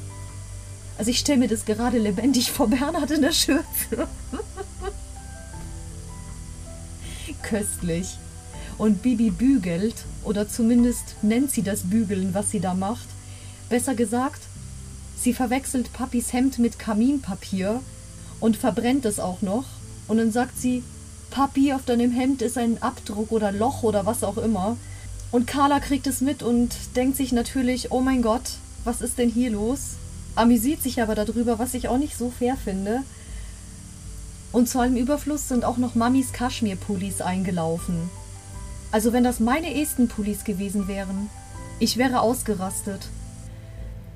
Also 0.99 1.11
ich 1.11 1.21
stelle 1.21 1.39
mir 1.39 1.49
das 1.49 1.65
gerade 1.65 1.97
lebendig 1.97 2.53
vor 2.53 2.69
Bernhard 2.69 3.11
in 3.13 3.23
der 3.23 3.33
Schürze. 3.33 3.65
Köstlich. 7.43 8.19
Und 8.77 9.03
Bibi 9.03 9.31
bügelt, 9.31 9.95
oder 10.25 10.49
zumindest 10.49 11.17
nennt 11.23 11.51
sie 11.51 11.63
das 11.63 11.83
Bügeln, 11.85 12.35
was 12.35 12.51
sie 12.51 12.61
da 12.61 12.75
macht. 12.75 13.07
Besser 13.71 13.95
gesagt, 13.95 14.43
sie 15.17 15.33
verwechselt 15.33 15.93
Papis 15.93 16.33
Hemd 16.33 16.59
mit 16.59 16.79
Kaminpapier 16.79 17.81
und 18.41 18.57
verbrennt 18.57 19.05
es 19.07 19.21
auch 19.21 19.43
noch. 19.43 19.65
Und 20.09 20.19
dann 20.19 20.33
sagt 20.33 20.59
sie, 20.59 20.83
Papi, 21.31 21.73
auf 21.73 21.85
deinem 21.85 22.11
Hemd 22.11 22.43
ist 22.43 22.59
ein 22.59 22.83
Abdruck 22.83 23.31
oder 23.31 23.53
Loch 23.53 23.85
oder 23.85 24.05
was 24.05 24.25
auch 24.25 24.39
immer. 24.39 24.77
Und 25.31 25.47
Carla 25.47 25.79
kriegt 25.79 26.09
es 26.09 26.21
mit 26.21 26.43
und 26.43 26.75
denkt 26.97 27.17
sich 27.17 27.31
natürlich, 27.31 27.93
oh 27.93 28.01
mein 28.01 28.23
Gott, 28.23 28.57
was 28.83 29.01
ist 29.01 29.19
denn 29.19 29.31
hier 29.31 29.51
los? 29.51 29.91
Amüsiert 30.35 30.83
sich 30.83 31.01
aber 31.01 31.15
darüber, 31.15 31.61
was 31.61 31.75
ich 31.75 31.87
auch 31.87 31.99
nicht 31.99 32.19
so 32.19 32.31
fair 32.37 32.57
finde. 32.57 33.05
Und 34.51 34.69
zu 34.69 34.81
allem 34.81 34.97
Überfluss 34.97 35.47
sind 35.47 35.65
auch 35.65 35.77
noch 35.77 35.95
Mamis 35.95 36.33
Kaschmir-Pullis 36.33 37.21
eingelaufen. 37.21 38.11
Also 38.91 39.13
wenn 39.13 39.23
das 39.23 39.39
meine 39.39 39.81
Esten-Pullis 39.81 40.43
gewesen 40.43 40.89
wären, 40.89 41.31
ich 41.79 41.97
wäre 41.97 42.21
ausgerastet. 42.21 43.09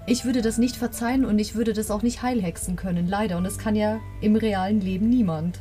Ich 0.06 0.26
würde 0.26 0.42
das 0.42 0.58
nicht 0.58 0.76
verzeihen 0.76 1.24
und 1.24 1.38
ich 1.38 1.54
würde 1.54 1.72
das 1.72 1.90
auch 1.90 2.02
nicht 2.02 2.22
heilhexen 2.22 2.76
können, 2.76 3.08
leider. 3.08 3.38
Und 3.38 3.44
das 3.44 3.58
kann 3.58 3.74
ja 3.74 4.00
im 4.20 4.36
realen 4.36 4.80
Leben 4.80 5.08
niemand. 5.08 5.60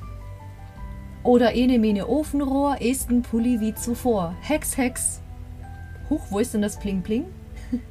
Oder 1.24 1.54
ene 1.54 1.80
mene 1.80 2.10
Ofenrohr, 2.10 2.82
Esten 2.82 3.22
Pulli 3.22 3.62
wie 3.62 3.74
zuvor. 3.74 4.36
Hex, 4.42 4.76
Hex. 4.76 5.22
Huch, 6.10 6.22
wo 6.30 6.40
ist 6.40 6.54
denn 6.54 6.62
das 6.62 6.78
Pling 6.78 7.02
Pling? 7.02 7.26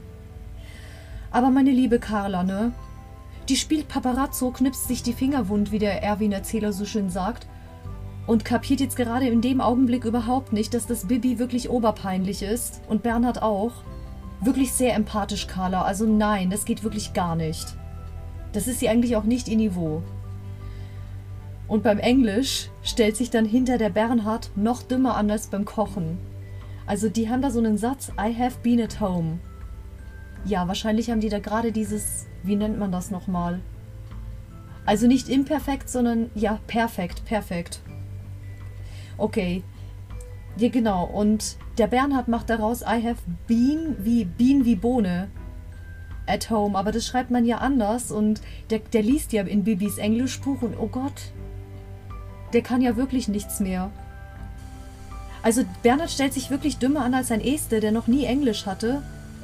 Aber 1.30 1.48
meine 1.48 1.70
liebe 1.70 1.98
Carla, 1.98 2.42
ne? 2.42 2.72
Die 3.48 3.56
spielt 3.56 3.88
Paparazzo, 3.88 4.50
knipst 4.50 4.86
sich 4.86 5.02
die 5.02 5.14
Finger 5.14 5.48
wund, 5.48 5.72
wie 5.72 5.78
der 5.78 6.02
Erwin-Erzähler 6.02 6.74
so 6.74 6.84
schön 6.84 7.08
sagt. 7.08 7.46
Und 8.26 8.44
kapiert 8.44 8.80
jetzt 8.80 8.96
gerade 8.96 9.26
in 9.26 9.40
dem 9.40 9.62
Augenblick 9.62 10.04
überhaupt 10.04 10.52
nicht, 10.52 10.74
dass 10.74 10.86
das 10.86 11.08
Bibi 11.08 11.38
wirklich 11.38 11.70
oberpeinlich 11.70 12.42
ist. 12.42 12.82
Und 12.88 13.02
Bernhard 13.02 13.42
auch. 13.42 13.72
Wirklich 14.42 14.72
sehr 14.72 14.94
empathisch, 14.94 15.46
Carla. 15.46 15.82
Also 15.82 16.04
nein, 16.04 16.50
das 16.50 16.64
geht 16.64 16.82
wirklich 16.82 17.12
gar 17.12 17.36
nicht. 17.36 17.76
Das 18.52 18.66
ist 18.66 18.80
sie 18.80 18.88
eigentlich 18.88 19.16
auch 19.16 19.24
nicht 19.24 19.48
ihr 19.48 19.56
Niveau. 19.56 20.02
Und 21.68 21.84
beim 21.84 21.98
Englisch 21.98 22.68
stellt 22.82 23.16
sich 23.16 23.30
dann 23.30 23.44
hinter 23.44 23.78
der 23.78 23.90
Bernhard 23.90 24.50
noch 24.56 24.82
dümmer 24.82 25.16
an 25.16 25.30
als 25.30 25.46
beim 25.46 25.64
Kochen. 25.64 26.18
Also 26.86 27.08
die 27.08 27.30
haben 27.30 27.40
da 27.40 27.50
so 27.50 27.60
einen 27.60 27.78
Satz, 27.78 28.10
I 28.18 28.34
have 28.36 28.58
been 28.62 28.80
at 28.80 29.00
home. 29.00 29.38
Ja, 30.44 30.66
wahrscheinlich 30.66 31.08
haben 31.10 31.20
die 31.20 31.28
da 31.28 31.38
gerade 31.38 31.70
dieses, 31.70 32.26
wie 32.42 32.56
nennt 32.56 32.78
man 32.78 32.90
das 32.90 33.12
nochmal? 33.12 33.60
Also 34.84 35.06
nicht 35.06 35.28
imperfekt, 35.28 35.88
sondern 35.88 36.30
ja, 36.34 36.58
perfekt, 36.66 37.24
perfekt. 37.24 37.80
Okay. 39.16 39.62
Ja, 40.56 40.68
genau. 40.68 41.04
Und 41.04 41.56
der 41.78 41.86
Bernhard 41.86 42.28
macht 42.28 42.50
daraus 42.50 42.82
I 42.82 43.02
have 43.02 43.20
been 43.46 43.96
wie 43.98 44.24
Bean 44.24 44.64
wie 44.64 44.76
Bohne 44.76 45.28
at 46.26 46.50
home. 46.50 46.78
Aber 46.78 46.92
das 46.92 47.06
schreibt 47.06 47.30
man 47.30 47.44
ja 47.44 47.58
anders 47.58 48.10
und 48.10 48.40
der, 48.70 48.80
der 48.80 49.02
liest 49.02 49.32
ja 49.32 49.42
in 49.42 49.64
Bibis 49.64 49.98
Englischbuch 49.98 50.62
und 50.62 50.76
oh 50.78 50.88
Gott, 50.88 51.32
der 52.52 52.62
kann 52.62 52.82
ja 52.82 52.96
wirklich 52.96 53.28
nichts 53.28 53.60
mehr. 53.60 53.90
Also 55.42 55.64
Bernhard 55.82 56.10
stellt 56.10 56.32
sich 56.32 56.50
wirklich 56.50 56.78
dümmer 56.78 57.00
an 57.00 57.14
als 57.14 57.32
ein 57.32 57.40
Este, 57.40 57.80
der 57.80 57.90
noch 57.90 58.06
nie 58.06 58.24
Englisch 58.24 58.66
hatte. 58.66 59.02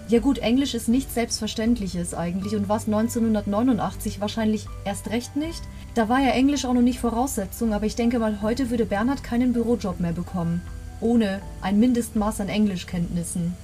Ja 0.08 0.20
gut, 0.20 0.38
Englisch 0.38 0.74
ist 0.74 0.88
nichts 0.88 1.14
Selbstverständliches 1.14 2.14
eigentlich 2.14 2.54
und 2.54 2.68
was 2.68 2.86
1989 2.86 4.20
wahrscheinlich 4.20 4.66
erst 4.84 5.10
recht 5.10 5.36
nicht. 5.36 5.60
Da 5.94 6.08
war 6.08 6.20
ja 6.20 6.30
Englisch 6.30 6.64
auch 6.64 6.72
noch 6.72 6.82
nicht 6.82 7.00
Voraussetzung, 7.00 7.74
aber 7.74 7.86
ich 7.86 7.96
denke 7.96 8.18
mal, 8.18 8.40
heute 8.40 8.70
würde 8.70 8.86
Bernhard 8.86 9.24
keinen 9.24 9.52
Bürojob 9.52 10.00
mehr 10.00 10.12
bekommen. 10.12 10.62
Ohne 11.00 11.40
ein 11.60 11.78
Mindestmaß 11.78 12.40
an 12.40 12.48
Englischkenntnissen. 12.48 13.54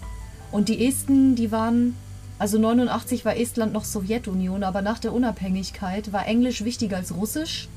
Und 0.53 0.69
die 0.69 0.87
Esten, 0.87 1.35
die 1.35 1.51
waren 1.51 1.97
also 2.39 2.59
89 2.59 3.25
war 3.25 3.37
Estland 3.37 3.73
noch 3.73 3.85
Sowjetunion, 3.85 4.65
aber 4.65 4.83
nach 4.83 4.99
der 4.99 5.13
Unabhängigkeit 5.13 6.13
war 6.13 6.27
Englisch 6.27 6.65
wichtiger 6.65 6.97
als 6.97 7.15
Russisch 7.15 7.69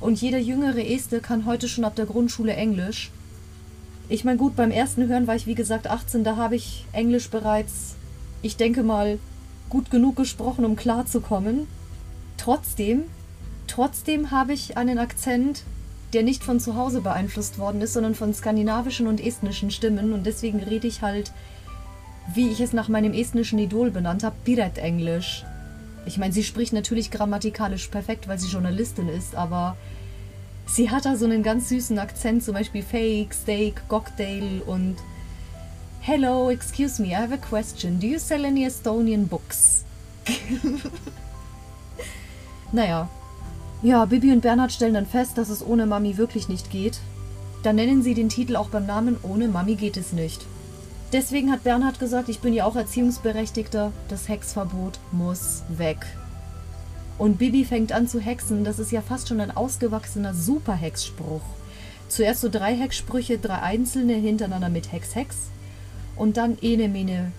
und 0.00 0.20
jeder 0.20 0.38
jüngere 0.38 0.84
Este 0.84 1.20
kann 1.20 1.46
heute 1.46 1.68
schon 1.68 1.84
ab 1.84 1.96
der 1.96 2.06
Grundschule 2.06 2.54
Englisch. 2.54 3.10
Ich 4.08 4.24
meine, 4.24 4.38
gut, 4.38 4.54
beim 4.54 4.70
ersten 4.70 5.08
Hören 5.08 5.26
war 5.26 5.34
ich 5.34 5.46
wie 5.46 5.56
gesagt 5.56 5.88
18, 5.88 6.22
da 6.22 6.36
habe 6.36 6.54
ich 6.54 6.86
Englisch 6.92 7.28
bereits, 7.28 7.96
ich 8.40 8.56
denke 8.56 8.82
mal, 8.82 9.18
gut 9.68 9.90
genug 9.90 10.16
gesprochen, 10.16 10.64
um 10.64 10.76
klarzukommen. 10.76 11.66
Trotzdem, 12.36 13.02
trotzdem 13.66 14.30
habe 14.30 14.52
ich 14.52 14.76
einen 14.76 14.98
Akzent, 14.98 15.64
der 16.12 16.22
nicht 16.22 16.42
von 16.42 16.60
zu 16.60 16.76
Hause 16.76 17.00
beeinflusst 17.00 17.58
worden 17.58 17.82
ist, 17.82 17.92
sondern 17.92 18.14
von 18.14 18.32
skandinavischen 18.32 19.06
und 19.06 19.24
estnischen 19.24 19.70
Stimmen 19.70 20.12
und 20.12 20.24
deswegen 20.24 20.60
rede 20.60 20.86
ich 20.86 21.02
halt, 21.02 21.32
wie 22.34 22.48
ich 22.48 22.60
es 22.60 22.72
nach 22.72 22.88
meinem 22.88 23.12
estnischen 23.12 23.58
Idol 23.58 23.90
benannt 23.90 24.24
habe, 24.24 24.36
Piret-Englisch. 24.44 25.44
Ich 26.06 26.18
meine, 26.18 26.32
sie 26.32 26.44
spricht 26.44 26.72
natürlich 26.72 27.10
grammatikalisch 27.10 27.88
perfekt, 27.88 28.28
weil 28.28 28.38
sie 28.38 28.48
Journalistin 28.48 29.08
ist, 29.08 29.34
aber 29.34 29.76
sie 30.66 30.90
hat 30.90 31.04
da 31.04 31.16
so 31.16 31.26
einen 31.26 31.42
ganz 31.42 31.68
süßen 31.68 31.98
Akzent, 31.98 32.42
zum 32.42 32.54
Beispiel 32.54 32.82
Fake, 32.82 33.34
Steak, 33.34 33.82
Cocktail 33.88 34.62
und 34.66 34.96
Hello, 36.00 36.48
excuse 36.48 37.02
me, 37.02 37.08
I 37.08 37.16
have 37.16 37.34
a 37.34 37.36
question. 37.36 37.98
Do 37.98 38.06
you 38.06 38.18
sell 38.18 38.46
any 38.46 38.64
Estonian 38.64 39.26
books? 39.26 39.84
naja. 42.72 43.10
Ja, 43.80 44.04
Bibi 44.06 44.32
und 44.32 44.40
Bernhard 44.40 44.72
stellen 44.72 44.94
dann 44.94 45.06
fest, 45.06 45.38
dass 45.38 45.50
es 45.50 45.64
ohne 45.64 45.86
Mami 45.86 46.16
wirklich 46.16 46.48
nicht 46.48 46.70
geht. 46.70 46.98
Dann 47.62 47.76
nennen 47.76 48.02
sie 48.02 48.14
den 48.14 48.28
Titel 48.28 48.56
auch 48.56 48.70
beim 48.70 48.86
Namen 48.86 49.16
Ohne 49.22 49.46
Mami 49.46 49.76
geht 49.76 49.96
es 49.96 50.12
nicht. 50.12 50.44
Deswegen 51.12 51.52
hat 51.52 51.62
Bernhard 51.62 52.00
gesagt, 52.00 52.28
ich 52.28 52.40
bin 52.40 52.52
ja 52.52 52.64
auch 52.64 52.74
Erziehungsberechtigter, 52.74 53.92
das 54.08 54.28
Hexverbot 54.28 54.98
muss 55.12 55.62
weg. 55.68 55.98
Und 57.18 57.38
Bibi 57.38 57.64
fängt 57.64 57.92
an 57.92 58.08
zu 58.08 58.20
hexen, 58.20 58.64
das 58.64 58.80
ist 58.80 58.90
ja 58.90 59.00
fast 59.00 59.28
schon 59.28 59.40
ein 59.40 59.56
ausgewachsener 59.56 60.34
Superhexspruch. 60.34 61.42
Zuerst 62.08 62.40
so 62.40 62.48
drei 62.48 62.74
Hexsprüche, 62.74 63.38
drei 63.38 63.60
einzelne 63.60 64.14
hintereinander 64.14 64.70
mit 64.70 64.92
Hex, 64.92 65.14
Hex. 65.14 65.36
Und 66.16 66.36
dann 66.36 66.58
Ene, 66.60 66.88
Mene. 66.88 67.32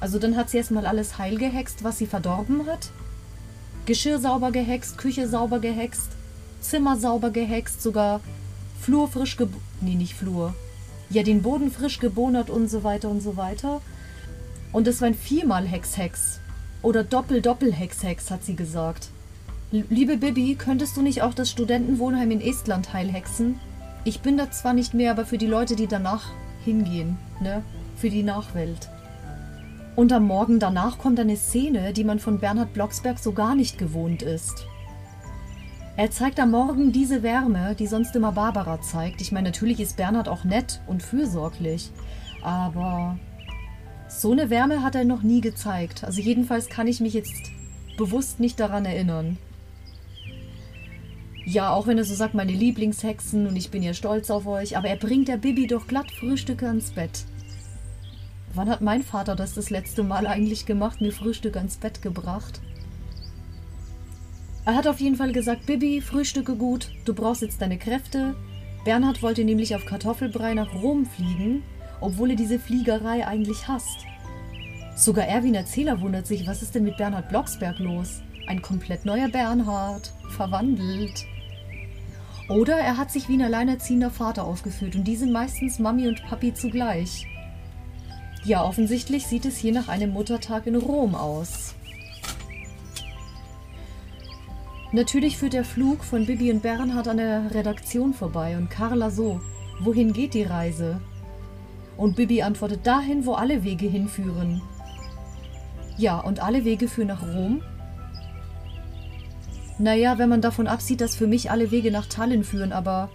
Also 0.00 0.18
dann 0.18 0.36
hat 0.36 0.48
sie 0.48 0.56
erstmal 0.56 0.86
alles 0.86 1.18
heil 1.18 1.36
gehext, 1.36 1.84
was 1.84 1.98
sie 1.98 2.06
verdorben 2.06 2.66
hat. 2.66 2.90
Geschirr 3.86 4.18
sauber 4.18 4.52
gehext, 4.52 4.98
Küche 4.98 5.28
sauber 5.28 5.58
gehext, 5.58 6.10
Zimmer 6.60 6.96
sauber 6.96 7.30
gehext, 7.30 7.82
sogar 7.82 8.20
Flur 8.80 9.08
frisch 9.08 9.36
ge... 9.36 9.48
Nee, 9.80 9.94
nicht 9.94 10.14
Flur. 10.14 10.54
Ja, 11.10 11.22
den 11.22 11.42
Boden 11.42 11.70
frisch 11.70 11.98
gebonert 11.98 12.50
und 12.50 12.68
so 12.68 12.84
weiter 12.84 13.08
und 13.08 13.20
so 13.20 13.36
weiter. 13.36 13.80
Und 14.72 14.86
es 14.86 15.00
war 15.00 15.08
ein 15.08 15.14
viermal 15.14 15.66
Hex-Hex. 15.66 16.40
Oder 16.82 17.02
Doppel-Doppel-Hex-Hex, 17.04 18.30
hat 18.30 18.44
sie 18.44 18.56
gesagt. 18.56 19.08
Liebe 19.72 20.16
Bibi, 20.16 20.54
könntest 20.54 20.96
du 20.96 21.02
nicht 21.02 21.22
auch 21.22 21.34
das 21.34 21.50
Studentenwohnheim 21.50 22.30
in 22.30 22.40
Estland 22.40 22.92
heilhexen? 22.92 23.58
Ich 24.04 24.20
bin 24.20 24.36
da 24.36 24.50
zwar 24.50 24.72
nicht 24.72 24.94
mehr, 24.94 25.10
aber 25.10 25.24
für 25.24 25.38
die 25.38 25.46
Leute, 25.46 25.76
die 25.76 25.86
danach 25.86 26.28
hingehen, 26.64 27.18
ne? 27.40 27.62
Für 27.96 28.10
die 28.10 28.22
Nachwelt. 28.22 28.88
Und 30.00 30.14
am 30.14 30.26
Morgen 30.26 30.58
danach 30.58 30.96
kommt 30.96 31.20
eine 31.20 31.36
Szene, 31.36 31.92
die 31.92 32.04
man 32.04 32.20
von 32.20 32.38
Bernhard 32.38 32.72
Blocksberg 32.72 33.18
so 33.18 33.32
gar 33.32 33.54
nicht 33.54 33.76
gewohnt 33.76 34.22
ist. 34.22 34.66
Er 35.98 36.10
zeigt 36.10 36.40
am 36.40 36.52
Morgen 36.52 36.90
diese 36.90 37.22
Wärme, 37.22 37.76
die 37.78 37.86
sonst 37.86 38.16
immer 38.16 38.32
Barbara 38.32 38.80
zeigt. 38.80 39.20
Ich 39.20 39.30
meine, 39.30 39.50
natürlich 39.50 39.78
ist 39.78 39.98
Bernhard 39.98 40.26
auch 40.26 40.44
nett 40.44 40.80
und 40.86 41.02
fürsorglich, 41.02 41.90
aber 42.40 43.18
so 44.08 44.32
eine 44.32 44.48
Wärme 44.48 44.82
hat 44.82 44.94
er 44.94 45.04
noch 45.04 45.20
nie 45.20 45.42
gezeigt. 45.42 46.02
Also 46.02 46.22
jedenfalls 46.22 46.70
kann 46.70 46.88
ich 46.88 47.00
mich 47.00 47.12
jetzt 47.12 47.50
bewusst 47.98 48.40
nicht 48.40 48.58
daran 48.58 48.86
erinnern. 48.86 49.36
Ja, 51.44 51.74
auch 51.74 51.86
wenn 51.86 51.98
er 51.98 52.04
so 52.04 52.14
sagt, 52.14 52.32
meine 52.32 52.52
Lieblingshexen 52.52 53.46
und 53.46 53.54
ich 53.54 53.70
bin 53.70 53.82
ja 53.82 53.92
stolz 53.92 54.30
auf 54.30 54.46
euch, 54.46 54.78
aber 54.78 54.88
er 54.88 54.96
bringt 54.96 55.28
der 55.28 55.36
Bibi 55.36 55.66
doch 55.66 55.86
glatt 55.86 56.10
Frühstücke 56.10 56.68
ans 56.68 56.92
Bett. 56.92 57.26
Wann 58.54 58.68
hat 58.68 58.80
mein 58.80 59.02
Vater 59.02 59.36
das 59.36 59.54
das 59.54 59.70
letzte 59.70 60.02
Mal 60.02 60.26
eigentlich 60.26 60.66
gemacht, 60.66 61.00
mir 61.00 61.12
Frühstück 61.12 61.56
ans 61.56 61.76
Bett 61.76 62.02
gebracht? 62.02 62.60
Er 64.64 64.74
hat 64.74 64.88
auf 64.88 65.00
jeden 65.00 65.16
Fall 65.16 65.32
gesagt, 65.32 65.66
Bibi, 65.66 66.00
frühstücke 66.00 66.56
gut, 66.56 66.90
du 67.04 67.14
brauchst 67.14 67.42
jetzt 67.42 67.62
deine 67.62 67.78
Kräfte. 67.78 68.34
Bernhard 68.84 69.22
wollte 69.22 69.44
nämlich 69.44 69.74
auf 69.74 69.86
Kartoffelbrei 69.86 70.54
nach 70.54 70.74
Rom 70.74 71.06
fliegen, 71.06 71.62
obwohl 72.00 72.30
er 72.30 72.36
diese 72.36 72.58
Fliegerei 72.58 73.26
eigentlich 73.26 73.68
hasst. 73.68 74.04
Sogar 74.96 75.26
Erwin 75.26 75.54
Erzähler 75.54 76.00
wundert 76.00 76.26
sich, 76.26 76.46
was 76.46 76.62
ist 76.62 76.74
denn 76.74 76.84
mit 76.84 76.96
Bernhard 76.96 77.28
Blocksberg 77.28 77.78
los? 77.78 78.20
Ein 78.48 78.62
komplett 78.62 79.04
neuer 79.04 79.28
Bernhard, 79.28 80.12
verwandelt. 80.30 81.24
Oder 82.48 82.78
er 82.78 82.96
hat 82.96 83.12
sich 83.12 83.28
wie 83.28 83.34
ein 83.34 83.42
alleinerziehender 83.42 84.10
Vater 84.10 84.44
aufgeführt 84.44 84.96
und 84.96 85.04
die 85.04 85.16
sind 85.16 85.32
meistens 85.32 85.78
Mami 85.78 86.08
und 86.08 86.22
Papi 86.24 86.52
zugleich. 86.52 87.26
Ja, 88.44 88.64
offensichtlich 88.64 89.26
sieht 89.26 89.44
es 89.44 89.58
hier 89.58 89.72
nach 89.72 89.88
einem 89.88 90.12
Muttertag 90.12 90.66
in 90.66 90.76
Rom 90.76 91.14
aus. 91.14 91.74
Natürlich 94.92 95.36
führt 95.36 95.52
der 95.52 95.64
Flug 95.64 96.02
von 96.02 96.26
Bibi 96.26 96.50
und 96.50 96.62
Bernhard 96.62 97.06
an 97.06 97.18
der 97.18 97.54
Redaktion 97.54 98.12
vorbei 98.14 98.56
und 98.56 98.70
Carla 98.70 99.10
so, 99.10 99.40
wohin 99.80 100.12
geht 100.12 100.34
die 100.34 100.42
Reise? 100.42 101.00
Und 101.96 102.16
Bibi 102.16 102.42
antwortet 102.42 102.86
dahin, 102.86 103.26
wo 103.26 103.34
alle 103.34 103.62
Wege 103.62 103.86
hinführen. 103.86 104.62
Ja, 105.98 106.18
und 106.18 106.40
alle 106.40 106.64
Wege 106.64 106.88
führen 106.88 107.08
nach 107.08 107.22
Rom? 107.22 107.62
Naja, 109.78 110.18
wenn 110.18 110.30
man 110.30 110.40
davon 110.40 110.66
absieht, 110.66 111.02
dass 111.02 111.14
für 111.14 111.26
mich 111.26 111.50
alle 111.50 111.70
Wege 111.70 111.90
nach 111.90 112.06
Tallinn 112.06 112.42
führen, 112.42 112.72
aber 112.72 113.10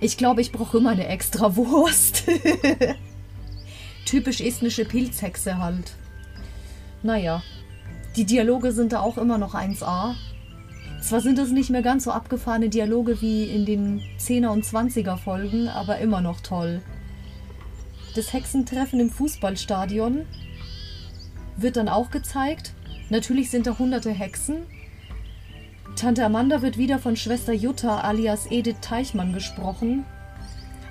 ich 0.00 0.16
glaube, 0.16 0.40
ich 0.40 0.52
brauche 0.52 0.78
immer 0.78 0.90
eine 0.90 1.06
extra 1.06 1.54
Wurst. 1.56 2.24
Typisch 4.04 4.40
estnische 4.40 4.84
Pilzhexe 4.84 5.58
halt. 5.58 5.94
Naja, 7.02 7.42
die 8.16 8.24
Dialoge 8.24 8.72
sind 8.72 8.92
da 8.92 9.00
auch 9.00 9.16
immer 9.16 9.38
noch 9.38 9.54
1A. 9.54 10.14
Zwar 11.00 11.20
sind 11.20 11.38
es 11.38 11.50
nicht 11.50 11.70
mehr 11.70 11.82
ganz 11.82 12.04
so 12.04 12.12
abgefahrene 12.12 12.68
Dialoge 12.68 13.20
wie 13.22 13.44
in 13.44 13.64
den 13.64 14.02
10er 14.18 14.48
und 14.48 14.64
20er 14.64 15.16
Folgen, 15.16 15.68
aber 15.68 15.98
immer 15.98 16.20
noch 16.20 16.40
toll. 16.40 16.82
Das 18.14 18.32
Hexentreffen 18.32 19.00
im 19.00 19.10
Fußballstadion 19.10 20.26
wird 21.56 21.76
dann 21.76 21.88
auch 21.88 22.10
gezeigt. 22.10 22.74
Natürlich 23.08 23.50
sind 23.50 23.66
da 23.66 23.78
hunderte 23.78 24.10
Hexen. 24.10 24.58
Tante 25.96 26.24
Amanda 26.24 26.62
wird 26.62 26.78
wieder 26.78 26.98
von 26.98 27.16
Schwester 27.16 27.52
Jutta 27.52 28.00
alias 28.00 28.46
Edith 28.50 28.76
Teichmann 28.80 29.32
gesprochen. 29.32 30.04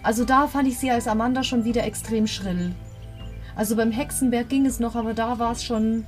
Also 0.03 0.25
da 0.25 0.47
fand 0.47 0.67
ich 0.67 0.77
sie 0.77 0.89
als 0.89 1.07
Amanda 1.07 1.43
schon 1.43 1.63
wieder 1.63 1.83
extrem 1.83 2.27
schrill. 2.27 2.73
Also 3.55 3.75
beim 3.75 3.91
Hexenberg 3.91 4.49
ging 4.49 4.65
es 4.65 4.79
noch, 4.79 4.95
aber 4.95 5.13
da 5.13 5.39
war 5.39 5.51
es 5.51 5.63
schon 5.63 6.05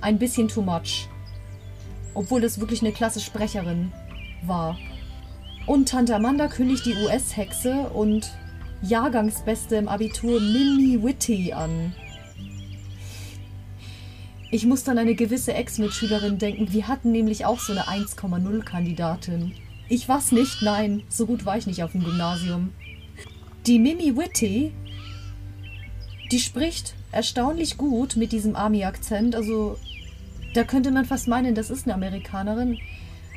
ein 0.00 0.18
bisschen 0.18 0.48
too 0.48 0.62
much. 0.62 1.08
Obwohl 2.14 2.40
das 2.40 2.60
wirklich 2.60 2.82
eine 2.82 2.92
klasse 2.92 3.20
Sprecherin 3.20 3.92
war. 4.46 4.76
Und 5.66 5.88
Tante 5.88 6.14
Amanda 6.14 6.48
kündigt 6.48 6.84
die 6.86 6.94
US-Hexe 6.94 7.88
und 7.90 8.30
Jahrgangsbeste 8.82 9.76
im 9.76 9.88
Abitur 9.88 10.40
Minnie 10.40 11.02
Whitty 11.02 11.52
an. 11.52 11.94
Ich 14.50 14.66
muss 14.66 14.86
an 14.86 14.98
eine 14.98 15.14
gewisse 15.14 15.54
Ex-Mitschülerin 15.54 16.36
denken. 16.36 16.72
Wir 16.72 16.88
hatten 16.88 17.10
nämlich 17.10 17.46
auch 17.46 17.58
so 17.58 17.72
eine 17.72 17.84
1,0-Kandidatin. 17.84 19.54
Ich 19.88 20.08
war's 20.08 20.32
nicht, 20.32 20.62
nein. 20.62 21.04
So 21.08 21.26
gut 21.26 21.46
war 21.46 21.56
ich 21.56 21.66
nicht 21.66 21.82
auf 21.82 21.92
dem 21.92 22.04
Gymnasium. 22.04 22.74
Die 23.66 23.78
Mimi 23.78 24.16
Whitty, 24.16 24.72
die 26.32 26.40
spricht 26.40 26.94
erstaunlich 27.12 27.76
gut 27.76 28.16
mit 28.16 28.32
diesem 28.32 28.56
Army-Akzent. 28.56 29.36
Also, 29.36 29.76
da 30.54 30.64
könnte 30.64 30.90
man 30.90 31.04
fast 31.04 31.28
meinen, 31.28 31.54
das 31.54 31.70
ist 31.70 31.86
eine 31.86 31.94
Amerikanerin. 31.94 32.78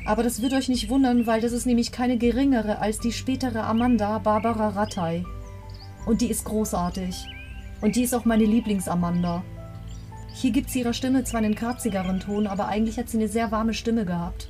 Aber 0.06 0.22
das 0.22 0.40
wird 0.40 0.54
euch 0.54 0.68
nicht 0.68 0.88
wundern, 0.88 1.26
weil 1.26 1.40
das 1.42 1.52
ist 1.52 1.66
nämlich 1.66 1.92
keine 1.92 2.16
geringere 2.16 2.78
als 2.78 2.98
die 2.98 3.12
spätere 3.12 3.64
Amanda 3.64 4.18
Barbara 4.18 4.70
Rattay. 4.70 5.24
Und 6.06 6.22
die 6.22 6.30
ist 6.30 6.44
großartig. 6.44 7.26
Und 7.82 7.96
die 7.96 8.02
ist 8.02 8.14
auch 8.14 8.24
meine 8.24 8.44
Lieblings-Amanda. 8.44 9.44
Hier 10.32 10.52
gibt 10.52 10.70
sie 10.70 10.80
ihrer 10.80 10.94
Stimme 10.94 11.24
zwar 11.24 11.38
einen 11.38 11.54
karzigeren 11.54 12.20
Ton, 12.20 12.46
aber 12.46 12.68
eigentlich 12.68 12.98
hat 12.98 13.10
sie 13.10 13.18
eine 13.18 13.28
sehr 13.28 13.50
warme 13.50 13.74
Stimme 13.74 14.06
gehabt. 14.06 14.48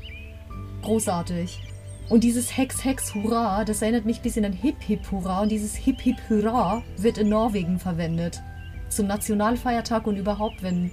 Großartig. 0.83 1.59
Und 2.09 2.23
dieses 2.23 2.57
Hex 2.57 2.85
Hex 2.85 3.15
Hurra, 3.15 3.65
das 3.65 3.83
erinnert 3.83 4.05
mich 4.05 4.19
ein 4.19 4.23
bisschen 4.23 4.45
an 4.45 4.53
Hip 4.53 4.81
Hip 4.81 5.11
Hurra. 5.11 5.43
Und 5.43 5.51
dieses 5.51 5.75
Hip 5.75 6.01
Hip 6.03 6.17
Hurra 6.29 6.83
wird 6.97 7.19
in 7.19 7.29
Norwegen 7.29 7.81
verwendet. 7.81 8.41
Zum 8.89 9.09
Nationalfeiertag 9.09 10.07
und 10.07 10.17
überhaupt, 10.17 10.63
wenn 10.63 10.93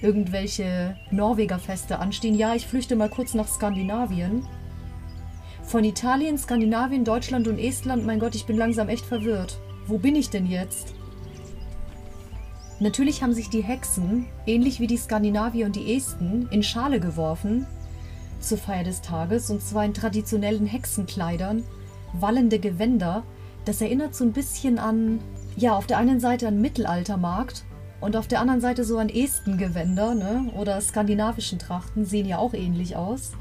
irgendwelche 0.00 0.96
Norwegerfeste 1.10 1.98
anstehen. 1.98 2.34
Ja, 2.34 2.54
ich 2.54 2.66
flüchte 2.66 2.96
mal 2.96 3.10
kurz 3.10 3.34
nach 3.34 3.46
Skandinavien. 3.46 4.46
Von 5.64 5.84
Italien, 5.84 6.38
Skandinavien, 6.38 7.04
Deutschland 7.04 7.46
und 7.46 7.58
Estland, 7.58 8.06
mein 8.06 8.18
Gott, 8.18 8.34
ich 8.34 8.46
bin 8.46 8.56
langsam 8.56 8.88
echt 8.88 9.04
verwirrt. 9.04 9.58
Wo 9.86 9.98
bin 9.98 10.16
ich 10.16 10.30
denn 10.30 10.46
jetzt? 10.46 10.94
Natürlich 12.80 13.22
haben 13.22 13.34
sich 13.34 13.50
die 13.50 13.62
Hexen, 13.62 14.26
ähnlich 14.46 14.80
wie 14.80 14.86
die 14.86 14.96
Skandinavier 14.96 15.66
und 15.66 15.76
die 15.76 15.94
Esten, 15.94 16.48
in 16.50 16.62
Schale 16.62 17.00
geworfen 17.00 17.66
zur 18.48 18.58
Feier 18.58 18.84
des 18.84 19.00
Tages 19.00 19.50
und 19.50 19.62
zwar 19.62 19.84
in 19.84 19.94
traditionellen 19.94 20.66
Hexenkleidern, 20.66 21.64
wallende 22.12 22.58
Gewänder. 22.58 23.24
Das 23.64 23.80
erinnert 23.80 24.14
so 24.14 24.24
ein 24.24 24.32
bisschen 24.32 24.78
an, 24.78 25.20
ja, 25.56 25.74
auf 25.74 25.86
der 25.86 25.98
einen 25.98 26.20
Seite 26.20 26.48
an 26.48 26.60
Mittelaltermarkt 26.60 27.64
und 28.00 28.16
auf 28.16 28.28
der 28.28 28.40
anderen 28.40 28.60
Seite 28.60 28.84
so 28.84 28.98
an 28.98 29.08
Estengewänder, 29.08 30.14
ne? 30.14 30.52
Oder 30.56 30.80
skandinavischen 30.80 31.58
Trachten 31.58 32.04
sehen 32.04 32.26
ja 32.26 32.38
auch 32.38 32.52
ähnlich 32.52 32.96
aus. 32.96 33.32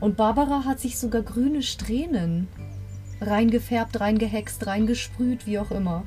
Und 0.00 0.16
Barbara 0.16 0.64
hat 0.64 0.80
sich 0.80 0.98
sogar 0.98 1.22
grüne 1.22 1.62
Strähnen 1.62 2.48
reingefärbt, 3.20 4.00
reingehext, 4.00 4.66
reingesprüht, 4.66 5.46
wie 5.46 5.58
auch 5.58 5.70
immer. 5.70 6.04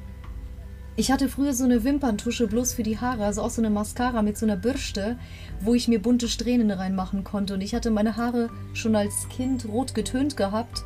Ich 0.97 1.11
hatte 1.11 1.27
früher 1.27 1.53
so 1.53 1.65
eine 1.65 1.83
Wimperntusche 1.83 2.47
bloß 2.47 2.73
für 2.73 2.83
die 2.83 2.99
Haare, 2.99 3.25
also 3.25 3.41
auch 3.41 3.49
so 3.49 3.61
eine 3.61 3.69
Mascara 3.69 4.21
mit 4.21 4.37
so 4.37 4.45
einer 4.45 4.55
Bürste, 4.55 5.17
wo 5.59 5.73
ich 5.73 5.89
mir 5.89 6.01
bunte 6.01 6.29
Strähnen 6.29 6.71
reinmachen 6.71 7.25
konnte. 7.25 7.53
Und 7.53 7.61
ich 7.61 7.75
hatte 7.75 7.91
meine 7.91 8.15
Haare 8.15 8.49
schon 8.73 8.95
als 8.95 9.27
Kind 9.27 9.67
rot 9.67 9.93
getönt 9.93 10.37
gehabt. 10.37 10.83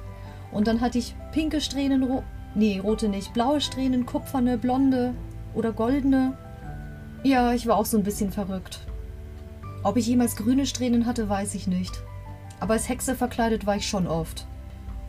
Und 0.51 0.67
dann 0.67 0.81
hatte 0.81 0.97
ich 0.97 1.15
pinke 1.31 1.61
Strähnen, 1.61 2.23
Nee, 2.55 2.79
rote 2.79 3.07
nicht. 3.07 3.33
Blaue 3.33 3.61
Strähnen, 3.61 4.07
kupferne, 4.07 4.57
blonde 4.57 5.13
oder 5.53 5.71
goldene. 5.71 6.35
Ja, 7.23 7.53
ich 7.53 7.67
war 7.67 7.77
auch 7.77 7.85
so 7.85 7.97
ein 7.97 8.03
bisschen 8.03 8.31
verrückt. 8.31 8.79
Ob 9.83 9.97
ich 9.97 10.07
jemals 10.07 10.35
grüne 10.35 10.65
Strähnen 10.65 11.05
hatte, 11.05 11.29
weiß 11.29 11.53
ich 11.53 11.67
nicht. 11.67 12.01
Aber 12.59 12.73
als 12.73 12.89
Hexe 12.89 13.13
verkleidet 13.13 13.67
war 13.67 13.75
ich 13.75 13.87
schon 13.87 14.07
oft. 14.07 14.47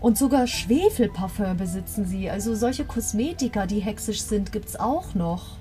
Und 0.01 0.17
sogar 0.17 0.47
Schwefelparfum 0.47 1.59
besitzen 1.59 2.07
sie. 2.07 2.31
Also 2.31 2.55
solche 2.55 2.85
Kosmetika, 2.85 3.67
die 3.67 3.81
hexisch 3.81 4.23
sind, 4.23 4.51
gibt's 4.51 4.77
auch 4.77 5.15
noch. 5.15 5.59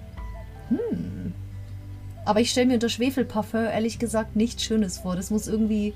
Hm. 0.69 1.33
Aber 2.25 2.39
ich 2.39 2.51
stelle 2.51 2.67
mir 2.67 2.75
unter 2.75 2.89
Schwefelparfum 2.89 3.65
ehrlich 3.65 3.99
gesagt 3.99 4.35
nichts 4.35 4.63
Schönes 4.63 4.99
vor. 4.99 5.15
Das 5.15 5.29
muss 5.29 5.47
irgendwie 5.47 5.93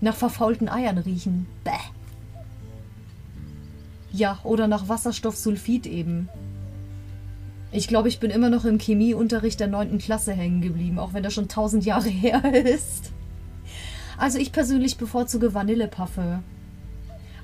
nach 0.00 0.16
verfaulten 0.16 0.68
Eiern 0.68 0.98
riechen. 0.98 1.46
Bäh. 1.64 1.70
Ja, 4.12 4.40
oder 4.42 4.66
nach 4.66 4.88
Wasserstoffsulfid 4.88 5.86
eben. 5.86 6.28
Ich 7.72 7.86
glaube, 7.86 8.08
ich 8.08 8.18
bin 8.18 8.30
immer 8.30 8.50
noch 8.50 8.64
im 8.64 8.78
Chemieunterricht 8.78 9.60
der 9.60 9.68
9. 9.68 9.98
Klasse 9.98 10.32
hängen 10.32 10.60
geblieben, 10.60 10.98
auch 10.98 11.14
wenn 11.14 11.22
das 11.22 11.32
schon 11.34 11.48
tausend 11.48 11.84
Jahre 11.84 12.08
her 12.08 12.42
ist. 12.52 13.12
Also 14.18 14.38
ich 14.38 14.52
persönlich 14.52 14.98
bevorzuge 14.98 15.54
Vanilleparfum. 15.54 16.42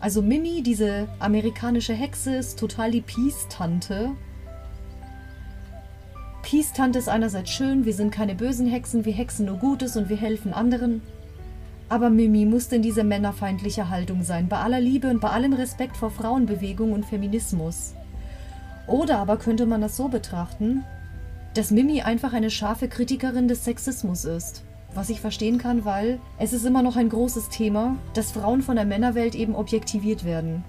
Also 0.01 0.23
Mimi, 0.23 0.63
diese 0.63 1.09
amerikanische 1.19 1.95
Hexe, 1.95 2.37
ist 2.37 2.59
total 2.59 2.91
die 2.91 3.01
Peace-Tante. 3.01 4.11
Peace-Tante 6.43 6.99
ist 6.99 7.09
einerseits 7.09 7.51
schön, 7.51 7.85
wir 7.85 7.95
sind 7.95 8.11
keine 8.11 8.35
bösen 8.35 8.69
Hexen, 8.69 9.05
wir 9.05 9.13
hexen 9.13 9.47
nur 9.47 9.57
Gutes 9.57 9.97
und 9.97 10.09
wir 10.09 10.17
helfen 10.17 10.53
anderen. 10.53 11.03
Aber 11.89 12.11
Mimi 12.11 12.45
musste 12.45 12.77
in 12.77 12.83
diese 12.83 13.05
männerfeindliche 13.05 13.91
Haltung 13.91 14.23
sein, 14.23 14.49
bei 14.49 14.59
aller 14.59 14.81
Liebe 14.81 15.09
und 15.09 15.21
bei 15.21 15.31
allem 15.31 15.53
Respekt 15.53 15.97
vor 15.97 16.11
Frauenbewegung 16.11 16.93
und 16.93 17.07
Feminismus. 17.07 17.95
Oder 18.87 19.19
aber 19.19 19.39
könnte 19.39 19.67
man 19.67 19.81
das 19.81 19.97
so 19.97 20.09
betrachten, 20.09 20.85
dass 21.55 21.71
Mimi 21.71 22.03
einfach 22.03 22.33
eine 22.33 22.51
scharfe 22.51 22.89
Kritikerin 22.89 23.49
des 23.49 23.65
Sexismus 23.65 24.25
ist. 24.25 24.63
Was 24.97 25.11
ich 25.11 25.21
verstehen 25.21 25.59
kann, 25.59 25.85
weil 25.85 26.19
es 26.39 26.55
ist 26.55 26.65
immer 26.65 26.83
noch 26.83 26.97
ein 26.97 27.11
großes 27.11 27.51
Thema, 27.51 27.97
dass 28.15 28.33
Frauen 28.33 28.63
von 28.63 28.77
der 28.77 28.87
Männerwelt 28.87 29.35
eben 29.35 29.55
objektiviert 29.55 30.25
werden. 30.25 30.65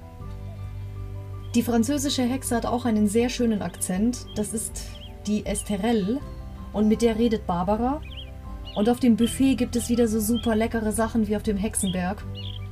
Die 1.55 1.63
französische 1.63 2.23
Hexe 2.23 2.57
hat 2.57 2.65
auch 2.65 2.83
einen 2.83 3.07
sehr 3.07 3.29
schönen 3.29 3.61
Akzent. 3.61 4.25
Das 4.35 4.51
ist 4.51 4.83
die 5.27 5.45
Esterelle 5.45 6.19
und 6.73 6.89
mit 6.89 7.01
der 7.01 7.17
redet 7.17 7.47
Barbara. 7.47 8.01
Und 8.75 8.89
auf 8.89 8.99
dem 8.99 9.15
Buffet 9.15 9.55
gibt 9.55 9.77
es 9.77 9.87
wieder 9.87 10.09
so 10.09 10.19
super 10.19 10.57
leckere 10.57 10.91
Sachen 10.91 11.29
wie 11.29 11.37
auf 11.37 11.43
dem 11.43 11.55
Hexenberg. 11.55 12.21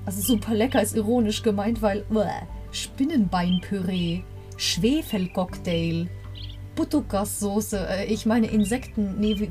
Also 0.06 0.22
super 0.22 0.54
lecker 0.54 0.82
ist 0.82 0.94
ironisch 0.94 1.42
gemeint, 1.42 1.82
weil 1.82 2.04
uah, 2.14 2.42
Spinnenbeinpüree, 2.72 4.24
Schwefelcocktail, 4.58 6.10
Butukas-Soße, 6.76 7.88
äh, 7.88 8.06
ich 8.08 8.26
meine 8.26 8.48
Insekten, 8.48 9.16
nee, 9.22 9.40
wie, 9.40 9.50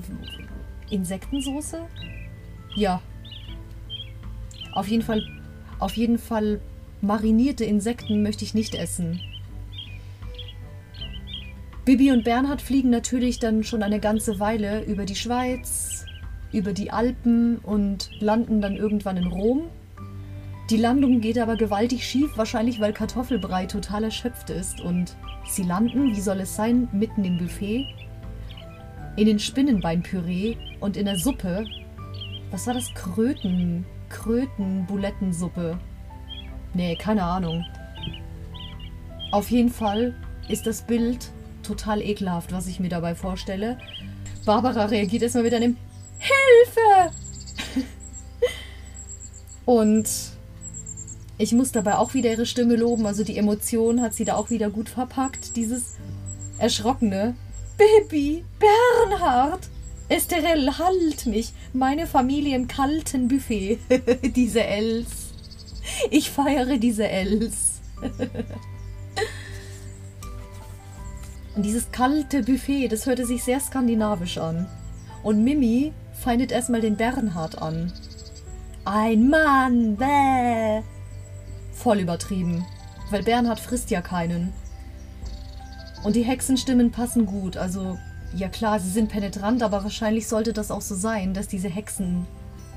Insektensoße? 0.94 1.80
Ja. 2.74 3.02
Auf 4.72 4.88
jeden 4.88 5.02
Fall, 5.02 5.26
auf 5.78 5.96
jeden 5.96 6.18
Fall 6.18 6.60
marinierte 7.00 7.64
Insekten 7.64 8.22
möchte 8.22 8.44
ich 8.44 8.54
nicht 8.54 8.74
essen. 8.74 9.20
Bibi 11.84 12.12
und 12.12 12.24
Bernhard 12.24 12.62
fliegen 12.62 12.88
natürlich 12.88 13.38
dann 13.38 13.62
schon 13.62 13.82
eine 13.82 14.00
ganze 14.00 14.40
Weile 14.40 14.84
über 14.84 15.04
die 15.04 15.16
Schweiz, 15.16 16.06
über 16.50 16.72
die 16.72 16.90
Alpen 16.90 17.58
und 17.58 18.10
landen 18.20 18.62
dann 18.62 18.76
irgendwann 18.76 19.18
in 19.18 19.26
Rom. 19.26 19.64
Die 20.70 20.78
Landung 20.78 21.20
geht 21.20 21.38
aber 21.38 21.56
gewaltig 21.56 22.06
schief, 22.06 22.30
wahrscheinlich 22.36 22.80
weil 22.80 22.94
Kartoffelbrei 22.94 23.66
total 23.66 24.04
erschöpft 24.04 24.48
ist 24.48 24.80
und 24.80 25.14
sie 25.46 25.62
landen, 25.62 26.16
wie 26.16 26.20
soll 26.22 26.40
es 26.40 26.56
sein, 26.56 26.88
mitten 26.92 27.22
im 27.22 27.36
Buffet, 27.36 27.86
in 29.16 29.26
den 29.26 29.38
Spinnenbeinpüree 29.38 30.56
und 30.80 30.96
in 30.96 31.06
der 31.06 31.18
Suppe. 31.18 31.66
Was 32.50 32.66
war 32.66 32.74
das? 32.74 32.92
Kröten, 32.94 33.84
Kröten-Bulettensuppe. 34.08 35.78
Nee, 36.74 36.96
keine 36.96 37.22
Ahnung. 37.22 37.64
Auf 39.30 39.50
jeden 39.50 39.70
Fall 39.70 40.14
ist 40.48 40.66
das 40.66 40.82
Bild 40.82 41.30
total 41.62 42.02
ekelhaft, 42.02 42.52
was 42.52 42.66
ich 42.66 42.80
mir 42.80 42.88
dabei 42.88 43.14
vorstelle. 43.14 43.78
Barbara 44.44 44.86
reagiert 44.86 45.22
erstmal 45.22 45.44
mit 45.44 45.54
einem 45.54 45.76
Hilfe! 46.18 47.14
Und 49.64 50.08
ich 51.38 51.52
muss 51.52 51.72
dabei 51.72 51.96
auch 51.96 52.14
wieder 52.14 52.30
ihre 52.30 52.46
Stimme 52.46 52.76
loben. 52.76 53.06
Also 53.06 53.24
die 53.24 53.38
Emotion 53.38 54.02
hat 54.02 54.14
sie 54.14 54.24
da 54.24 54.36
auch 54.36 54.50
wieder 54.50 54.70
gut 54.70 54.88
verpackt. 54.88 55.56
Dieses 55.56 55.96
Erschrockene. 56.58 57.34
Baby, 57.84 58.44
Bernhard! 58.58 59.68
Esterel, 60.08 60.78
halt 60.78 61.26
mich! 61.26 61.52
Meine 61.74 62.06
Familie 62.06 62.56
im 62.56 62.66
kalten 62.66 63.28
Buffet. 63.28 63.78
diese 64.34 64.64
Els. 64.64 65.34
Ich 66.10 66.30
feiere 66.30 66.78
diese 66.78 67.06
Els. 67.06 67.82
Und 71.54 71.62
dieses 71.62 71.90
kalte 71.92 72.42
Buffet, 72.42 72.88
das 72.88 73.04
hörte 73.04 73.26
sich 73.26 73.44
sehr 73.44 73.60
skandinavisch 73.60 74.38
an. 74.38 74.66
Und 75.22 75.44
Mimi 75.44 75.92
feindet 76.14 76.52
erstmal 76.52 76.80
den 76.80 76.96
Bernhard 76.96 77.60
an. 77.60 77.92
Ein 78.86 79.28
Mann, 79.28 79.96
bäh. 79.96 80.80
Voll 81.74 82.00
übertrieben. 82.00 82.64
Weil 83.10 83.24
Bernhard 83.24 83.60
frisst 83.60 83.90
ja 83.90 84.00
keinen. 84.00 84.54
Und 86.04 86.14
die 86.14 86.22
Hexenstimmen 86.22 86.92
passen 86.92 87.26
gut. 87.26 87.56
Also, 87.56 87.98
ja 88.36 88.48
klar, 88.48 88.78
sie 88.78 88.90
sind 88.90 89.08
penetrant, 89.08 89.62
aber 89.62 89.82
wahrscheinlich 89.82 90.28
sollte 90.28 90.52
das 90.52 90.70
auch 90.70 90.82
so 90.82 90.94
sein, 90.94 91.34
dass 91.34 91.48
diese 91.48 91.68
Hexen 91.68 92.26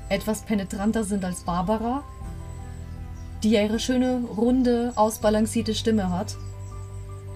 etwas 0.08 0.42
penetranter 0.42 1.04
sind 1.04 1.24
als 1.24 1.42
Barbara, 1.42 2.02
die 3.42 3.50
ja 3.50 3.62
ihre 3.62 3.78
schöne, 3.78 4.22
runde, 4.36 4.92
ausbalancierte 4.96 5.74
Stimme 5.74 6.10
hat. 6.10 6.36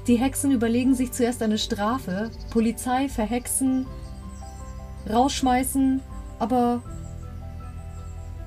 Die 0.07 0.17
Hexen 0.17 0.51
überlegen 0.51 0.95
sich 0.95 1.13
zuerst 1.13 1.43
eine 1.43 1.59
Strafe, 1.59 2.31
Polizei 2.51 3.09
verhexen, 3.09 3.87
rausschmeißen, 5.09 6.01
aber 6.39 6.83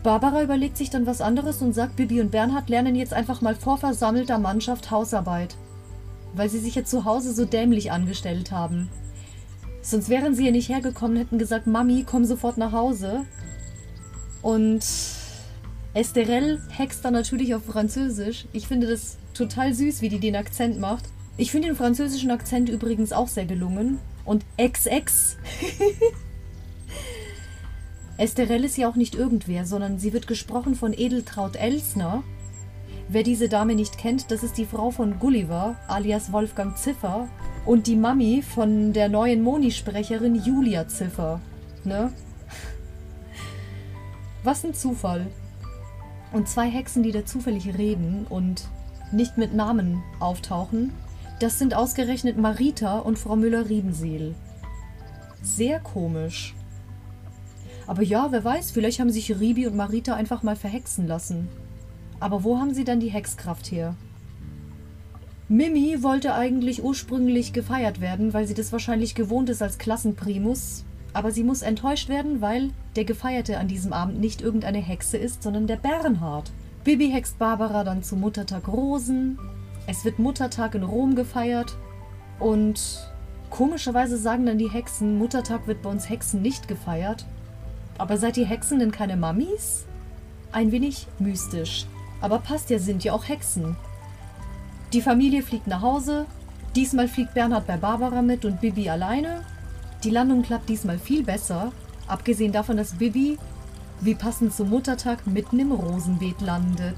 Barbara 0.04 0.42
überlegt 0.42 0.78
sich 0.78 0.90
dann 0.90 1.06
was 1.06 1.22
anderes 1.22 1.62
und 1.62 1.74
sagt, 1.74 1.96
Bibi 1.96 2.22
und 2.22 2.32
Bernhard 2.32 2.70
lernen 2.70 2.96
jetzt 2.96 3.14
einfach 3.14 3.42
mal 3.42 3.56
vor 3.56 3.78
versammelter 3.78 4.38
Mannschaft 4.38 4.92
Hausarbeit, 4.92 5.56
weil 6.36 6.50
sie 6.50 6.60
sich 6.60 6.76
jetzt 6.76 6.92
zu 6.92 7.06
Hause 7.06 7.34
so 7.34 7.46
dämlich 7.46 7.92
angestellt 7.92 8.52
haben. 8.52 8.90
Sonst 9.82 10.10
wären 10.10 10.36
sie 10.36 10.46
ja 10.46 10.52
nicht 10.52 10.70
hergekommen, 10.70 11.18
hätten 11.18 11.38
gesagt, 11.38 11.68
Mami, 11.68 12.06
komm 12.08 12.26
sofort 12.26 12.58
nach 12.58 12.72
Hause. 12.72 13.26
Und 14.42 14.84
Esterelle 15.94 16.62
hext 16.70 17.06
dann 17.06 17.14
natürlich 17.14 17.56
auf 17.56 17.66
Französisch. 17.66 18.46
Ich 18.52 18.68
finde 18.68 18.88
das 18.88 19.18
total 19.34 19.74
süß, 19.74 20.02
wie 20.02 20.10
die 20.10 20.20
den 20.20 20.36
Akzent 20.36 20.80
macht. 20.80 21.06
Ich 21.38 21.52
finde 21.52 21.68
den 21.68 21.78
französischen 21.78 22.32
Akzent 22.32 22.70
übrigens 22.70 23.14
auch 23.14 23.28
sehr 23.28 23.46
gelungen. 23.46 24.00
Und 24.26 24.44
XX. 24.58 25.38
Esterelle 28.18 28.66
ist 28.66 28.78
ja 28.78 28.90
auch 28.90 28.96
nicht 28.96 29.16
irgendwer, 29.16 29.66
sondern 29.66 30.00
sie 30.00 30.14
wird 30.14 30.28
gesprochen 30.28 30.76
von 30.76 30.94
Edeltraut 30.94 31.56
Elsner. 31.56 32.24
Wer 33.08 33.22
diese 33.22 33.50
Dame 33.50 33.76
nicht 33.76 33.98
kennt, 34.00 34.32
das 34.32 34.42
ist 34.42 34.58
die 34.58 34.66
Frau 34.66 34.90
von 34.90 35.20
Gulliver, 35.20 35.76
alias 35.88 36.32
Wolfgang 36.32 36.76
Ziffer, 36.76 37.28
und 37.66 37.88
die 37.88 37.96
Mami 37.96 38.42
von 38.42 38.94
der 38.94 39.10
neuen 39.10 39.44
Moni-Sprecherin 39.44 40.36
Julia 40.36 40.88
Ziffer. 40.88 41.40
Ne? 41.84 42.12
Was 44.44 44.64
ein 44.66 44.74
Zufall. 44.74 45.28
Und 46.32 46.50
zwei 46.50 46.70
Hexen, 46.70 47.04
die 47.04 47.12
da 47.12 47.26
zufällig 47.26 47.78
reden 47.78 48.26
und 48.30 48.68
nicht 49.12 49.38
mit 49.38 49.54
Namen 49.54 50.04
auftauchen, 50.20 50.92
das 51.40 51.60
sind 51.60 51.76
ausgerechnet 51.76 52.38
Marita 52.38 53.00
und 53.00 53.20
Frau 53.20 53.36
Müller-Riebenseel. 53.36 54.34
Sehr 55.44 55.80
komisch. 55.80 56.56
Aber 57.88 58.02
ja, 58.02 58.32
wer 58.32 58.44
weiß, 58.44 58.72
vielleicht 58.72 59.00
haben 59.00 59.12
sich 59.12 59.40
Ribi 59.40 59.68
und 59.68 59.76
Marita 59.76 60.16
einfach 60.16 60.42
mal 60.42 60.56
verhexen 60.56 61.08
lassen. 61.08 61.48
Aber 62.20 62.44
wo 62.44 62.60
haben 62.60 62.74
sie 62.74 62.84
dann 62.84 63.00
die 63.00 63.10
Hexkraft 63.10 63.72
her? 63.72 63.96
Mimi 65.48 66.02
wollte 66.02 66.34
eigentlich 66.34 66.84
ursprünglich 66.84 67.54
gefeiert 67.54 68.02
werden, 68.02 68.34
weil 68.34 68.48
sie 68.48 68.56
das 68.56 68.72
wahrscheinlich 68.72 69.14
gewohnt 69.14 69.50
ist 69.50 69.62
als 69.62 69.78
Klassenprimus. 69.78 70.86
Aber 71.14 71.32
sie 71.32 71.44
muss 71.44 71.62
enttäuscht 71.62 72.10
werden, 72.10 72.42
weil 72.42 72.72
der 72.96 73.06
Gefeierte 73.06 73.60
an 73.60 73.68
diesem 73.68 73.94
Abend 73.94 74.20
nicht 74.20 74.42
irgendeine 74.42 74.80
Hexe 74.80 75.18
ist, 75.18 75.44
sondern 75.44 75.68
der 75.68 75.78
Bernhard. 75.78 76.52
Bibi 76.84 77.10
hext 77.10 77.40
Barbara 77.40 77.84
dann 77.84 78.04
zu 78.04 78.16
Muttertag 78.16 78.68
Rosen, 78.68 79.40
es 79.88 80.04
wird 80.04 80.20
Muttertag 80.20 80.76
in 80.76 80.84
Rom 80.84 81.16
gefeiert 81.16 81.78
und 82.40 83.08
komischerweise 83.50 84.18
sagen 84.18 84.46
dann 84.46 84.58
die 84.58 84.70
Hexen, 84.70 85.18
Muttertag 85.18 85.68
wird 85.68 85.82
bei 85.82 85.90
uns 85.90 86.10
Hexen 86.10 86.42
nicht 86.42 86.68
gefeiert. 86.68 87.26
Aber 87.98 88.18
seid 88.18 88.38
ihr 88.38 88.46
Hexen 88.46 88.80
denn 88.80 88.92
keine 88.92 89.16
Mammis? 89.16 89.86
Ein 90.52 90.72
wenig 90.72 91.08
mystisch. 91.20 91.86
Aber 92.26 92.40
passt 92.40 92.72
ja, 92.72 92.80
sind 92.80 93.04
ja 93.04 93.14
auch 93.14 93.28
Hexen. 93.30 93.76
Die 94.94 95.02
Familie 95.04 95.44
fliegt 95.44 95.68
nach 95.68 95.84
Hause. 95.84 96.26
Diesmal 96.76 97.08
fliegt 97.08 97.36
Bernhard 97.36 97.68
bei 97.68 97.78
Barbara 97.78 98.24
mit 98.24 98.46
und 98.46 98.62
Bibi 98.62 98.90
alleine. 98.90 99.44
Die 100.04 100.10
Landung 100.10 100.42
klappt 100.42 100.68
diesmal 100.68 100.98
viel 100.98 101.22
besser, 101.22 101.72
abgesehen 102.08 102.52
davon, 102.52 102.78
dass 102.78 102.96
Bibi, 102.96 103.38
wie 104.02 104.16
passend 104.16 104.56
zum 104.56 104.72
Muttertag, 104.72 105.28
mitten 105.28 105.60
im 105.60 105.72
Rosenbeet 105.72 106.42
landet. 106.42 106.98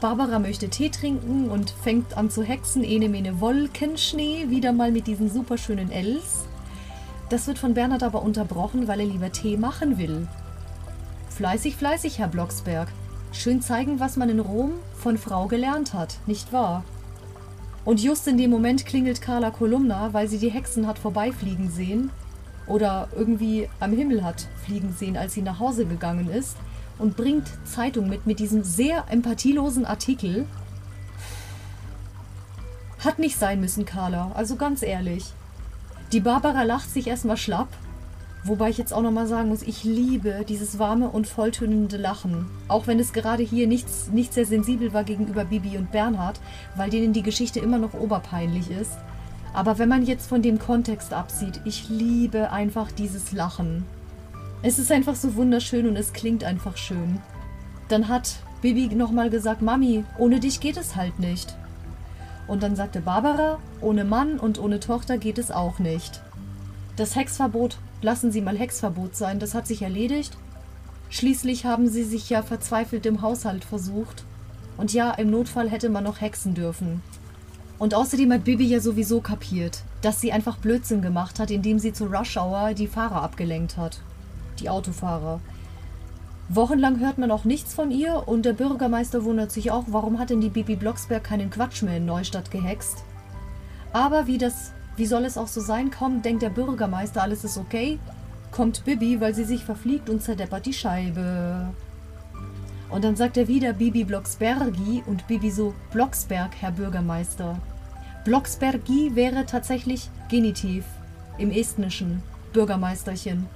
Barbara 0.00 0.38
möchte 0.38 0.70
Tee 0.70 0.88
trinken 0.88 1.50
und 1.50 1.68
fängt 1.68 2.16
an 2.16 2.30
zu 2.30 2.42
hexen, 2.42 2.82
ene 2.82 3.10
mene 3.10 3.38
Wolkenschnee, 3.38 4.48
wieder 4.48 4.72
mal 4.72 4.92
mit 4.92 5.06
diesen 5.06 5.30
superschönen 5.30 5.92
Ls. 5.92 6.46
Das 7.28 7.46
wird 7.46 7.58
von 7.58 7.74
Bernhard 7.74 8.02
aber 8.02 8.22
unterbrochen, 8.22 8.88
weil 8.88 9.00
er 9.00 9.06
lieber 9.06 9.30
Tee 9.30 9.58
machen 9.58 9.98
will. 9.98 10.26
Fleißig, 11.28 11.76
fleißig, 11.76 12.18
Herr 12.18 12.28
Blocksberg. 12.28 12.88
Schön 13.32 13.62
zeigen, 13.62 14.00
was 14.00 14.16
man 14.16 14.28
in 14.28 14.40
Rom 14.40 14.72
von 14.98 15.16
Frau 15.16 15.46
gelernt 15.46 15.94
hat, 15.94 16.18
nicht 16.26 16.52
wahr? 16.52 16.84
Und 17.84 18.02
just 18.02 18.26
in 18.26 18.36
dem 18.36 18.50
Moment 18.50 18.84
klingelt 18.84 19.22
Carla 19.22 19.50
Kolumna, 19.50 20.12
weil 20.12 20.28
sie 20.28 20.38
die 20.38 20.50
Hexen 20.50 20.86
hat 20.86 20.98
vorbeifliegen 20.98 21.70
sehen 21.70 22.10
oder 22.66 23.08
irgendwie 23.16 23.68
am 23.78 23.92
Himmel 23.92 24.24
hat 24.24 24.48
fliegen 24.64 24.92
sehen, 24.92 25.16
als 25.16 25.34
sie 25.34 25.42
nach 25.42 25.60
Hause 25.60 25.86
gegangen 25.86 26.28
ist 26.28 26.56
und 26.98 27.16
bringt 27.16 27.48
Zeitung 27.64 28.08
mit 28.08 28.26
mit 28.26 28.40
diesem 28.40 28.64
sehr 28.64 29.04
empathielosen 29.08 29.86
Artikel. 29.86 30.46
Hat 32.98 33.18
nicht 33.18 33.38
sein 33.38 33.60
müssen, 33.60 33.86
Carla, 33.86 34.32
also 34.34 34.56
ganz 34.56 34.82
ehrlich. 34.82 35.32
Die 36.12 36.20
Barbara 36.20 36.64
lacht 36.64 36.90
sich 36.90 37.06
erstmal 37.06 37.36
schlapp 37.36 37.68
Wobei 38.42 38.70
ich 38.70 38.78
jetzt 38.78 38.94
auch 38.94 39.02
nochmal 39.02 39.26
sagen 39.26 39.50
muss, 39.50 39.62
ich 39.62 39.84
liebe 39.84 40.44
dieses 40.48 40.78
warme 40.78 41.10
und 41.10 41.26
volltönende 41.26 41.98
Lachen. 41.98 42.46
Auch 42.68 42.86
wenn 42.86 42.98
es 42.98 43.12
gerade 43.12 43.42
hier 43.42 43.66
nichts, 43.66 44.08
nicht 44.10 44.32
sehr 44.32 44.46
sensibel 44.46 44.94
war 44.94 45.04
gegenüber 45.04 45.44
Bibi 45.44 45.76
und 45.76 45.92
Bernhard, 45.92 46.40
weil 46.74 46.88
denen 46.88 47.12
die 47.12 47.22
Geschichte 47.22 47.60
immer 47.60 47.78
noch 47.78 47.92
oberpeinlich 47.92 48.70
ist. 48.70 48.96
Aber 49.52 49.78
wenn 49.78 49.88
man 49.88 50.06
jetzt 50.06 50.28
von 50.28 50.40
dem 50.40 50.58
Kontext 50.58 51.12
absieht, 51.12 51.60
ich 51.64 51.88
liebe 51.90 52.50
einfach 52.50 52.90
dieses 52.90 53.32
Lachen. 53.32 53.84
Es 54.62 54.78
ist 54.78 54.90
einfach 54.90 55.16
so 55.16 55.34
wunderschön 55.34 55.86
und 55.86 55.96
es 55.96 56.12
klingt 56.12 56.44
einfach 56.44 56.76
schön. 56.76 57.20
Dann 57.88 58.08
hat 58.08 58.36
Bibi 58.62 58.94
nochmal 58.94 59.28
gesagt, 59.28 59.60
Mami, 59.60 60.04
ohne 60.16 60.40
dich 60.40 60.60
geht 60.60 60.76
es 60.76 60.96
halt 60.96 61.18
nicht. 61.18 61.54
Und 62.46 62.62
dann 62.62 62.74
sagte 62.74 63.00
Barbara, 63.00 63.58
ohne 63.80 64.04
Mann 64.04 64.38
und 64.38 64.58
ohne 64.58 64.80
Tochter 64.80 65.18
geht 65.18 65.38
es 65.38 65.50
auch 65.50 65.78
nicht. 65.78 66.20
Das 66.96 67.16
Hexverbot 67.16 67.78
Lassen 68.02 68.32
Sie 68.32 68.40
mal 68.40 68.56
Hexverbot 68.56 69.14
sein, 69.14 69.38
das 69.38 69.54
hat 69.54 69.66
sich 69.66 69.82
erledigt. 69.82 70.36
Schließlich 71.10 71.64
haben 71.64 71.88
Sie 71.88 72.04
sich 72.04 72.30
ja 72.30 72.42
verzweifelt 72.42 73.04
im 73.06 73.20
Haushalt 73.20 73.64
versucht. 73.64 74.24
Und 74.76 74.92
ja, 74.92 75.10
im 75.12 75.30
Notfall 75.30 75.68
hätte 75.68 75.90
man 75.90 76.04
noch 76.04 76.20
hexen 76.20 76.54
dürfen. 76.54 77.02
Und 77.78 77.94
außerdem 77.94 78.32
hat 78.32 78.44
Bibi 78.44 78.66
ja 78.66 78.80
sowieso 78.80 79.20
kapiert, 79.20 79.82
dass 80.02 80.20
sie 80.20 80.32
einfach 80.32 80.58
Blödsinn 80.58 81.02
gemacht 81.02 81.38
hat, 81.38 81.50
indem 81.50 81.78
sie 81.78 81.92
zu 81.92 82.06
Rush 82.06 82.36
Hour 82.36 82.74
die 82.74 82.86
Fahrer 82.86 83.22
abgelenkt 83.22 83.76
hat. 83.76 84.00
Die 84.58 84.68
Autofahrer. 84.68 85.40
Wochenlang 86.50 87.00
hört 87.00 87.16
man 87.16 87.30
auch 87.30 87.44
nichts 87.44 87.72
von 87.74 87.90
ihr 87.90 88.26
und 88.26 88.44
der 88.44 88.52
Bürgermeister 88.52 89.24
wundert 89.24 89.50
sich 89.50 89.70
auch, 89.70 89.84
warum 89.86 90.18
hat 90.18 90.30
denn 90.30 90.40
die 90.40 90.50
Bibi 90.50 90.76
Blocksberg 90.76 91.24
keinen 91.24 91.48
Quatsch 91.48 91.82
mehr 91.82 91.96
in 91.96 92.06
Neustadt 92.06 92.50
gehext. 92.50 93.04
Aber 93.92 94.26
wie 94.26 94.36
das 94.36 94.72
wie 95.00 95.06
soll 95.06 95.24
es 95.24 95.38
auch 95.38 95.48
so 95.48 95.62
sein? 95.62 95.90
Kaum 95.90 96.20
denkt 96.20 96.42
der 96.42 96.50
Bürgermeister, 96.50 97.22
alles 97.22 97.42
ist 97.42 97.56
okay, 97.56 97.98
kommt 98.52 98.84
Bibi, 98.84 99.18
weil 99.18 99.34
sie 99.34 99.44
sich 99.44 99.64
verfliegt 99.64 100.10
und 100.10 100.22
zerdeppert 100.22 100.66
die 100.66 100.74
Scheibe. 100.74 101.72
Und 102.90 103.02
dann 103.02 103.16
sagt 103.16 103.38
er 103.38 103.48
wieder 103.48 103.72
Bibi 103.72 104.04
Blocksbergi 104.04 105.02
und 105.06 105.26
Bibi 105.26 105.50
so 105.50 105.72
Blocksberg, 105.90 106.50
Herr 106.60 106.72
Bürgermeister. 106.72 107.58
Blocksbergi 108.26 109.14
wäre 109.14 109.46
tatsächlich 109.46 110.10
Genitiv 110.28 110.84
im 111.38 111.50
Estnischen, 111.50 112.22
Bürgermeisterchen. 112.52 113.46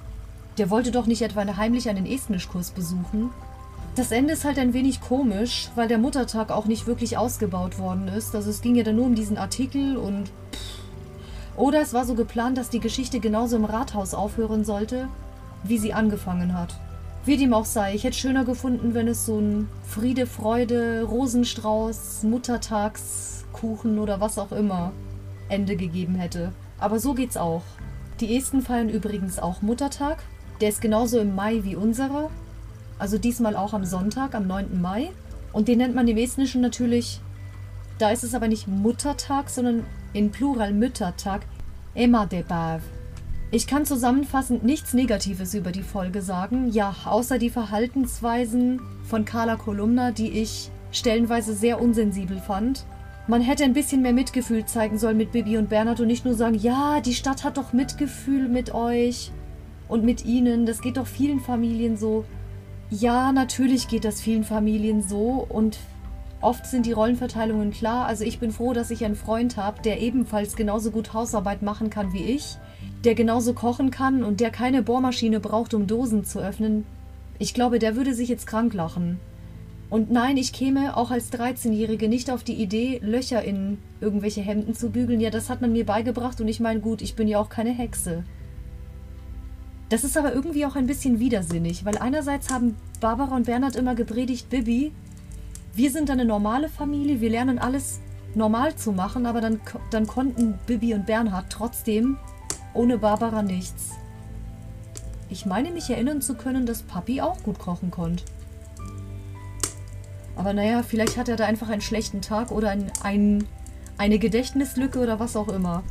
Der 0.57 0.71
wollte 0.71 0.89
doch 0.89 1.05
nicht 1.05 1.21
etwa 1.21 1.45
heimlich 1.57 1.89
einen 1.89 2.07
Estnischkurs 2.07 2.71
besuchen. 2.71 3.29
Das 3.95 4.11
Ende 4.11 4.33
ist 4.33 4.45
halt 4.45 4.57
ein 4.57 4.73
wenig 4.73 4.99
komisch, 4.99 5.69
weil 5.75 5.89
der 5.89 5.99
Muttertag 5.99 6.49
auch 6.49 6.65
nicht 6.65 6.87
wirklich 6.87 7.19
ausgebaut 7.19 7.77
worden 7.77 8.07
ist. 8.07 8.33
Also 8.33 8.49
es 8.49 8.61
ging 8.61 8.73
ja 8.73 8.83
dann 8.83 8.95
nur 8.95 9.05
um 9.05 9.13
diesen 9.13 9.37
Artikel 9.37 9.95
und 9.95 10.31
pff, 10.51 10.74
oder 11.57 11.81
es 11.81 11.93
war 11.93 12.05
so 12.05 12.15
geplant, 12.15 12.57
dass 12.57 12.69
die 12.69 12.79
Geschichte 12.79 13.19
genauso 13.19 13.55
im 13.55 13.65
Rathaus 13.65 14.13
aufhören 14.13 14.65
sollte, 14.65 15.07
wie 15.63 15.77
sie 15.77 15.93
angefangen 15.93 16.57
hat. 16.57 16.75
Wie 17.25 17.37
dem 17.37 17.53
auch 17.53 17.65
sei, 17.65 17.95
ich 17.95 18.03
hätte 18.03 18.17
schöner 18.17 18.45
gefunden, 18.45 18.93
wenn 18.93 19.07
es 19.07 19.25
so 19.25 19.39
ein 19.39 19.67
Friede, 19.83 20.27
Freude, 20.27 21.03
Rosenstrauß, 21.03 22.23
Muttertagskuchen 22.23 23.97
oder 23.97 24.21
was 24.21 24.37
auch 24.37 24.51
immer 24.51 24.91
Ende 25.49 25.75
gegeben 25.75 26.15
hätte. 26.15 26.51
Aber 26.77 26.99
so 26.99 27.13
geht's 27.13 27.37
auch. 27.37 27.63
Die 28.19 28.37
Esten 28.37 28.61
feiern 28.61 28.89
übrigens 28.89 29.39
auch 29.39 29.61
Muttertag. 29.61 30.23
Der 30.61 30.69
ist 30.69 30.81
genauso 30.81 31.19
im 31.19 31.35
Mai 31.35 31.63
wie 31.63 31.75
unserer. 31.75 32.29
Also 32.99 33.17
diesmal 33.17 33.55
auch 33.55 33.73
am 33.73 33.85
Sonntag, 33.85 34.35
am 34.35 34.45
9. 34.45 34.79
Mai. 34.81 35.09
Und 35.51 35.67
den 35.67 35.79
nennt 35.79 35.95
man 35.95 36.07
im 36.07 36.17
Estnischen 36.17 36.61
natürlich, 36.61 37.21
da 37.97 38.11
ist 38.11 38.23
es 38.23 38.33
aber 38.33 38.47
nicht 38.47 38.67
Muttertag, 38.67 39.49
sondern 39.49 39.85
in 40.15 40.31
Plural 40.31 40.71
Müttertag, 40.71 41.41
Emma 41.93 42.25
de 42.25 42.41
Bav. 42.41 42.81
Ich 43.51 43.67
kann 43.67 43.85
zusammenfassend 43.85 44.63
nichts 44.63 44.93
Negatives 44.93 45.53
über 45.53 45.71
die 45.71 45.83
Folge 45.83 46.21
sagen, 46.21 46.69
ja, 46.71 46.95
außer 47.05 47.37
die 47.37 47.49
Verhaltensweisen 47.49 48.81
von 49.03 49.25
Carla 49.25 49.57
Kolumna, 49.57 50.11
die 50.11 50.31
ich 50.31 50.71
stellenweise 50.91 51.53
sehr 51.53 51.81
unsensibel 51.81 52.39
fand. 52.39 52.85
Man 53.27 53.41
hätte 53.41 53.65
ein 53.65 53.73
bisschen 53.73 54.01
mehr 54.01 54.13
Mitgefühl 54.13 54.65
zeigen 54.65 54.97
sollen 54.97 55.17
mit 55.17 55.33
Bibi 55.33 55.57
und 55.57 55.69
Bernhard 55.69 55.99
und 55.99 56.07
nicht 56.07 56.25
nur 56.25 56.35
sagen, 56.35 56.55
ja, 56.55 57.01
die 57.01 57.13
Stadt 57.13 57.43
hat 57.43 57.57
doch 57.57 57.73
Mitgefühl 57.73 58.47
mit 58.47 58.73
euch 58.73 59.31
und 59.89 60.05
mit 60.05 60.23
ihnen. 60.25 60.65
Das 60.65 60.81
geht 60.81 60.95
doch 60.97 61.07
vielen 61.07 61.41
Familien 61.41 61.97
so. 61.97 62.23
Ja, 62.89 63.33
natürlich 63.33 63.89
geht 63.89 64.05
das 64.05 64.21
vielen 64.21 64.45
Familien 64.45 65.01
so 65.01 65.45
und 65.49 65.77
Oft 66.45 66.67
sind 66.67 66.85
die 66.85 66.91
Rollenverteilungen 66.91 67.71
klar. 67.71 68.05
Also 68.05 68.23
ich 68.23 68.37
bin 68.37 68.51
froh, 68.51 68.73
dass 68.73 68.91
ich 68.91 69.03
einen 69.03 69.15
Freund 69.15 69.57
habe, 69.57 69.81
der 69.81 69.99
ebenfalls 69.99 70.55
genauso 70.55 70.91
gut 70.91 71.11
Hausarbeit 71.11 71.63
machen 71.63 71.89
kann 71.89 72.13
wie 72.13 72.23
ich, 72.23 72.59
der 73.03 73.15
genauso 73.15 73.53
kochen 73.53 73.89
kann 73.89 74.23
und 74.23 74.41
der 74.41 74.51
keine 74.51 74.83
Bohrmaschine 74.83 75.39
braucht, 75.39 75.73
um 75.73 75.87
Dosen 75.87 76.23
zu 76.23 76.37
öffnen. 76.37 76.85
Ich 77.39 77.55
glaube, 77.55 77.79
der 77.79 77.95
würde 77.95 78.13
sich 78.13 78.29
jetzt 78.29 78.45
krank 78.45 78.75
lachen. 78.75 79.19
Und 79.89 80.11
nein, 80.11 80.37
ich 80.37 80.53
käme 80.53 80.95
auch 80.95 81.09
als 81.09 81.33
13-Jährige 81.33 82.07
nicht 82.07 82.29
auf 82.29 82.43
die 82.43 82.61
Idee, 82.61 82.99
Löcher 83.01 83.43
in 83.43 83.79
irgendwelche 83.99 84.41
Hemden 84.41 84.75
zu 84.75 84.91
bügeln. 84.91 85.21
Ja, 85.21 85.31
das 85.31 85.49
hat 85.49 85.61
man 85.61 85.71
mir 85.71 85.83
beigebracht 85.83 86.39
und 86.41 86.47
ich 86.47 86.59
meine, 86.59 86.79
gut, 86.79 87.01
ich 87.01 87.15
bin 87.15 87.27
ja 87.27 87.39
auch 87.39 87.49
keine 87.49 87.71
Hexe. 87.71 88.23
Das 89.89 90.03
ist 90.03 90.15
aber 90.15 90.31
irgendwie 90.31 90.67
auch 90.67 90.75
ein 90.75 90.85
bisschen 90.85 91.19
widersinnig, 91.19 91.85
weil 91.85 91.97
einerseits 91.97 92.51
haben 92.51 92.75
Barbara 93.01 93.35
und 93.35 93.47
Bernhard 93.47 93.75
immer 93.75 93.95
gepredigt, 93.95 94.51
Bibi, 94.51 94.91
wir 95.75 95.91
sind 95.91 96.09
eine 96.09 96.23
normale 96.23 96.69
Familie, 96.69 97.19
wir 97.19 97.29
lernen 97.29 97.59
alles 97.59 97.99
normal 98.33 98.75
zu 98.75 98.93
machen, 98.93 99.25
aber 99.25 99.41
dann, 99.41 99.59
dann 99.91 100.07
konnten 100.07 100.57
Bibi 100.65 100.93
und 100.93 101.05
Bernhard 101.05 101.47
trotzdem 101.49 102.17
ohne 102.73 102.97
Barbara 102.97 103.41
nichts. 103.41 103.91
Ich 105.29 105.45
meine 105.45 105.71
mich 105.71 105.89
erinnern 105.89 106.21
zu 106.21 106.35
können, 106.35 106.65
dass 106.65 106.83
Papi 106.83 107.19
auch 107.19 107.43
gut 107.43 107.59
kochen 107.59 107.91
konnte. 107.91 108.23
Aber 110.37 110.53
naja, 110.53 110.81
vielleicht 110.83 111.17
hat 111.17 111.27
er 111.27 111.35
da 111.35 111.45
einfach 111.45 111.69
einen 111.69 111.81
schlechten 111.81 112.21
Tag 112.21 112.51
oder 112.51 112.69
ein, 112.69 112.91
ein, 113.03 113.45
eine 113.97 114.19
Gedächtnislücke 114.19 114.99
oder 114.99 115.19
was 115.19 115.35
auch 115.35 115.49
immer. 115.49 115.83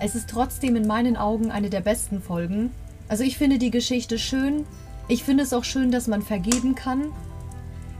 Es 0.00 0.14
ist 0.14 0.28
trotzdem 0.28 0.76
in 0.76 0.86
meinen 0.86 1.16
Augen 1.16 1.50
eine 1.50 1.70
der 1.70 1.80
besten 1.80 2.20
Folgen. 2.20 2.70
Also 3.08 3.24
ich 3.24 3.38
finde 3.38 3.58
die 3.58 3.70
Geschichte 3.70 4.18
schön. 4.18 4.64
Ich 5.08 5.24
finde 5.24 5.44
es 5.44 5.54
auch 5.54 5.64
schön, 5.64 5.90
dass 5.90 6.08
man 6.08 6.22
vergeben 6.22 6.74
kann. 6.74 7.12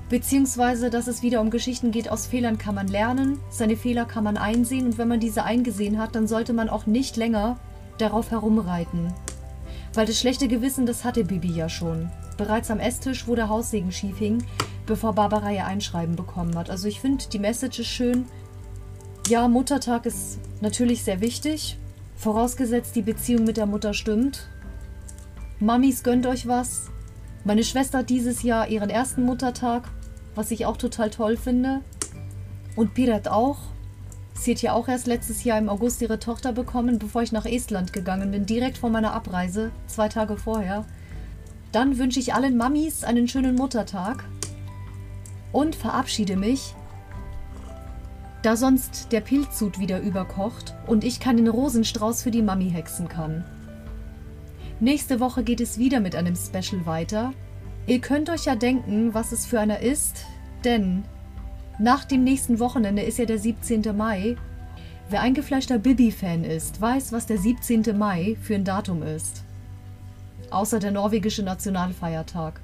Beziehungsweise, 0.08 0.88
dass 0.88 1.06
es 1.06 1.22
wieder 1.22 1.40
um 1.40 1.50
Geschichten 1.50 1.90
geht, 1.90 2.10
aus 2.10 2.26
Fehlern 2.26 2.56
kann 2.56 2.74
man 2.74 2.88
lernen, 2.88 3.38
seine 3.50 3.76
Fehler 3.76 4.06
kann 4.06 4.24
man 4.24 4.38
einsehen 4.38 4.86
und 4.86 4.96
wenn 4.96 5.08
man 5.08 5.20
diese 5.20 5.44
eingesehen 5.44 5.98
hat, 5.98 6.14
dann 6.14 6.26
sollte 6.26 6.54
man 6.54 6.70
auch 6.70 6.86
nicht 6.86 7.16
länger 7.16 7.58
darauf 7.98 8.30
herumreiten. 8.30 9.12
Weil 9.92 10.06
das 10.06 10.18
schlechte 10.18 10.48
Gewissen, 10.48 10.86
das 10.86 11.04
hatte 11.04 11.24
Bibi 11.24 11.52
ja 11.52 11.68
schon. 11.68 12.10
Bereits 12.38 12.70
am 12.70 12.80
Esstisch, 12.80 13.26
wo 13.26 13.34
der 13.34 13.50
Haussegen 13.50 13.92
schief 13.92 14.18
hing, 14.18 14.44
bevor 14.86 15.12
Barbara 15.12 15.52
ihr 15.52 15.66
Einschreiben 15.66 16.16
bekommen 16.16 16.56
hat. 16.56 16.70
Also 16.70 16.88
ich 16.88 17.00
finde, 17.00 17.24
die 17.30 17.38
Message 17.38 17.80
ist 17.80 17.88
schön. 17.88 18.24
Ja, 19.28 19.46
Muttertag 19.46 20.06
ist 20.06 20.38
natürlich 20.62 21.04
sehr 21.04 21.20
wichtig, 21.20 21.76
vorausgesetzt 22.16 22.96
die 22.96 23.02
Beziehung 23.02 23.44
mit 23.44 23.58
der 23.58 23.66
Mutter 23.66 23.92
stimmt. 23.92 24.48
Mamis, 25.60 26.02
gönnt 26.02 26.26
euch 26.26 26.48
was. 26.48 26.86
Meine 27.44 27.64
Schwester 27.64 27.98
hat 27.98 28.10
dieses 28.10 28.42
Jahr 28.42 28.68
ihren 28.68 28.90
ersten 28.90 29.22
Muttertag 29.22 29.90
was 30.38 30.52
ich 30.52 30.66
auch 30.66 30.76
total 30.76 31.10
toll 31.10 31.36
finde. 31.36 31.80
Und 32.76 32.94
Pirat 32.94 33.26
auch. 33.26 33.58
Sie 34.34 34.52
hat 34.52 34.62
ja 34.62 34.72
auch 34.72 34.86
erst 34.86 35.08
letztes 35.08 35.42
Jahr 35.42 35.58
im 35.58 35.68
August 35.68 36.00
ihre 36.00 36.20
Tochter 36.20 36.52
bekommen, 36.52 37.00
bevor 37.00 37.22
ich 37.22 37.32
nach 37.32 37.44
Estland 37.44 37.92
gegangen 37.92 38.30
bin, 38.30 38.46
direkt 38.46 38.78
vor 38.78 38.88
meiner 38.88 39.12
Abreise, 39.14 39.72
zwei 39.88 40.08
Tage 40.08 40.36
vorher. 40.36 40.84
Dann 41.72 41.98
wünsche 41.98 42.20
ich 42.20 42.34
allen 42.34 42.56
Mamis 42.56 43.02
einen 43.02 43.26
schönen 43.26 43.56
Muttertag 43.56 44.24
und 45.50 45.74
verabschiede 45.74 46.36
mich 46.36 46.74
da 48.42 48.56
sonst 48.56 49.10
der 49.10 49.20
Pilzsud 49.20 49.80
wieder 49.80 50.00
überkocht 50.00 50.72
und 50.86 51.02
ich 51.02 51.18
keinen 51.18 51.48
Rosenstrauß 51.48 52.22
für 52.22 52.30
die 52.30 52.42
Mami 52.42 52.70
hexen 52.70 53.08
kann. 53.08 53.44
Nächste 54.78 55.18
Woche 55.18 55.42
geht 55.42 55.60
es 55.60 55.78
wieder 55.78 55.98
mit 55.98 56.14
einem 56.14 56.36
Special 56.36 56.86
weiter. 56.86 57.32
Ihr 57.88 58.02
könnt 58.02 58.28
euch 58.28 58.44
ja 58.44 58.54
denken, 58.54 59.14
was 59.14 59.32
es 59.32 59.46
für 59.46 59.58
einer 59.58 59.80
ist, 59.80 60.26
denn 60.62 61.04
nach 61.78 62.04
dem 62.04 62.22
nächsten 62.22 62.58
Wochenende 62.58 63.00
ist 63.00 63.16
ja 63.16 63.24
der 63.24 63.38
17. 63.38 63.96
Mai. 63.96 64.36
Wer 65.08 65.22
eingefleischter 65.22 65.78
Bibi-Fan 65.78 66.44
ist, 66.44 66.82
weiß, 66.82 67.12
was 67.12 67.24
der 67.24 67.38
17. 67.38 67.96
Mai 67.96 68.36
für 68.42 68.56
ein 68.56 68.64
Datum 68.64 69.02
ist. 69.02 69.42
Außer 70.50 70.80
der 70.80 70.90
norwegische 70.90 71.42
Nationalfeiertag. 71.42 72.60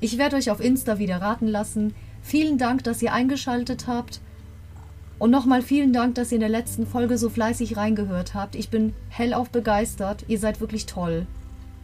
Ich 0.00 0.16
werde 0.16 0.36
euch 0.36 0.50
auf 0.50 0.60
Insta 0.60 0.98
wieder 0.98 1.20
raten 1.20 1.46
lassen. 1.46 1.94
Vielen 2.22 2.56
Dank, 2.56 2.82
dass 2.82 3.02
ihr 3.02 3.12
eingeschaltet 3.12 3.88
habt. 3.88 4.22
Und 5.18 5.30
nochmal 5.30 5.60
vielen 5.60 5.92
Dank, 5.92 6.14
dass 6.14 6.32
ihr 6.32 6.36
in 6.36 6.40
der 6.40 6.48
letzten 6.48 6.86
Folge 6.86 7.18
so 7.18 7.28
fleißig 7.28 7.76
reingehört 7.76 8.32
habt. 8.32 8.54
Ich 8.54 8.70
bin 8.70 8.94
hellauf 9.10 9.50
begeistert. 9.50 10.24
Ihr 10.28 10.38
seid 10.38 10.62
wirklich 10.62 10.86
toll. 10.86 11.26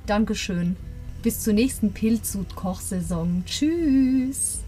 Dankeschön 0.07 0.77
bis 1.27 1.41
zur 1.41 1.55
nächsten 1.55 1.93
Pilzsud-Kochsaison. 1.93 3.43
Tschüss! 3.47 4.61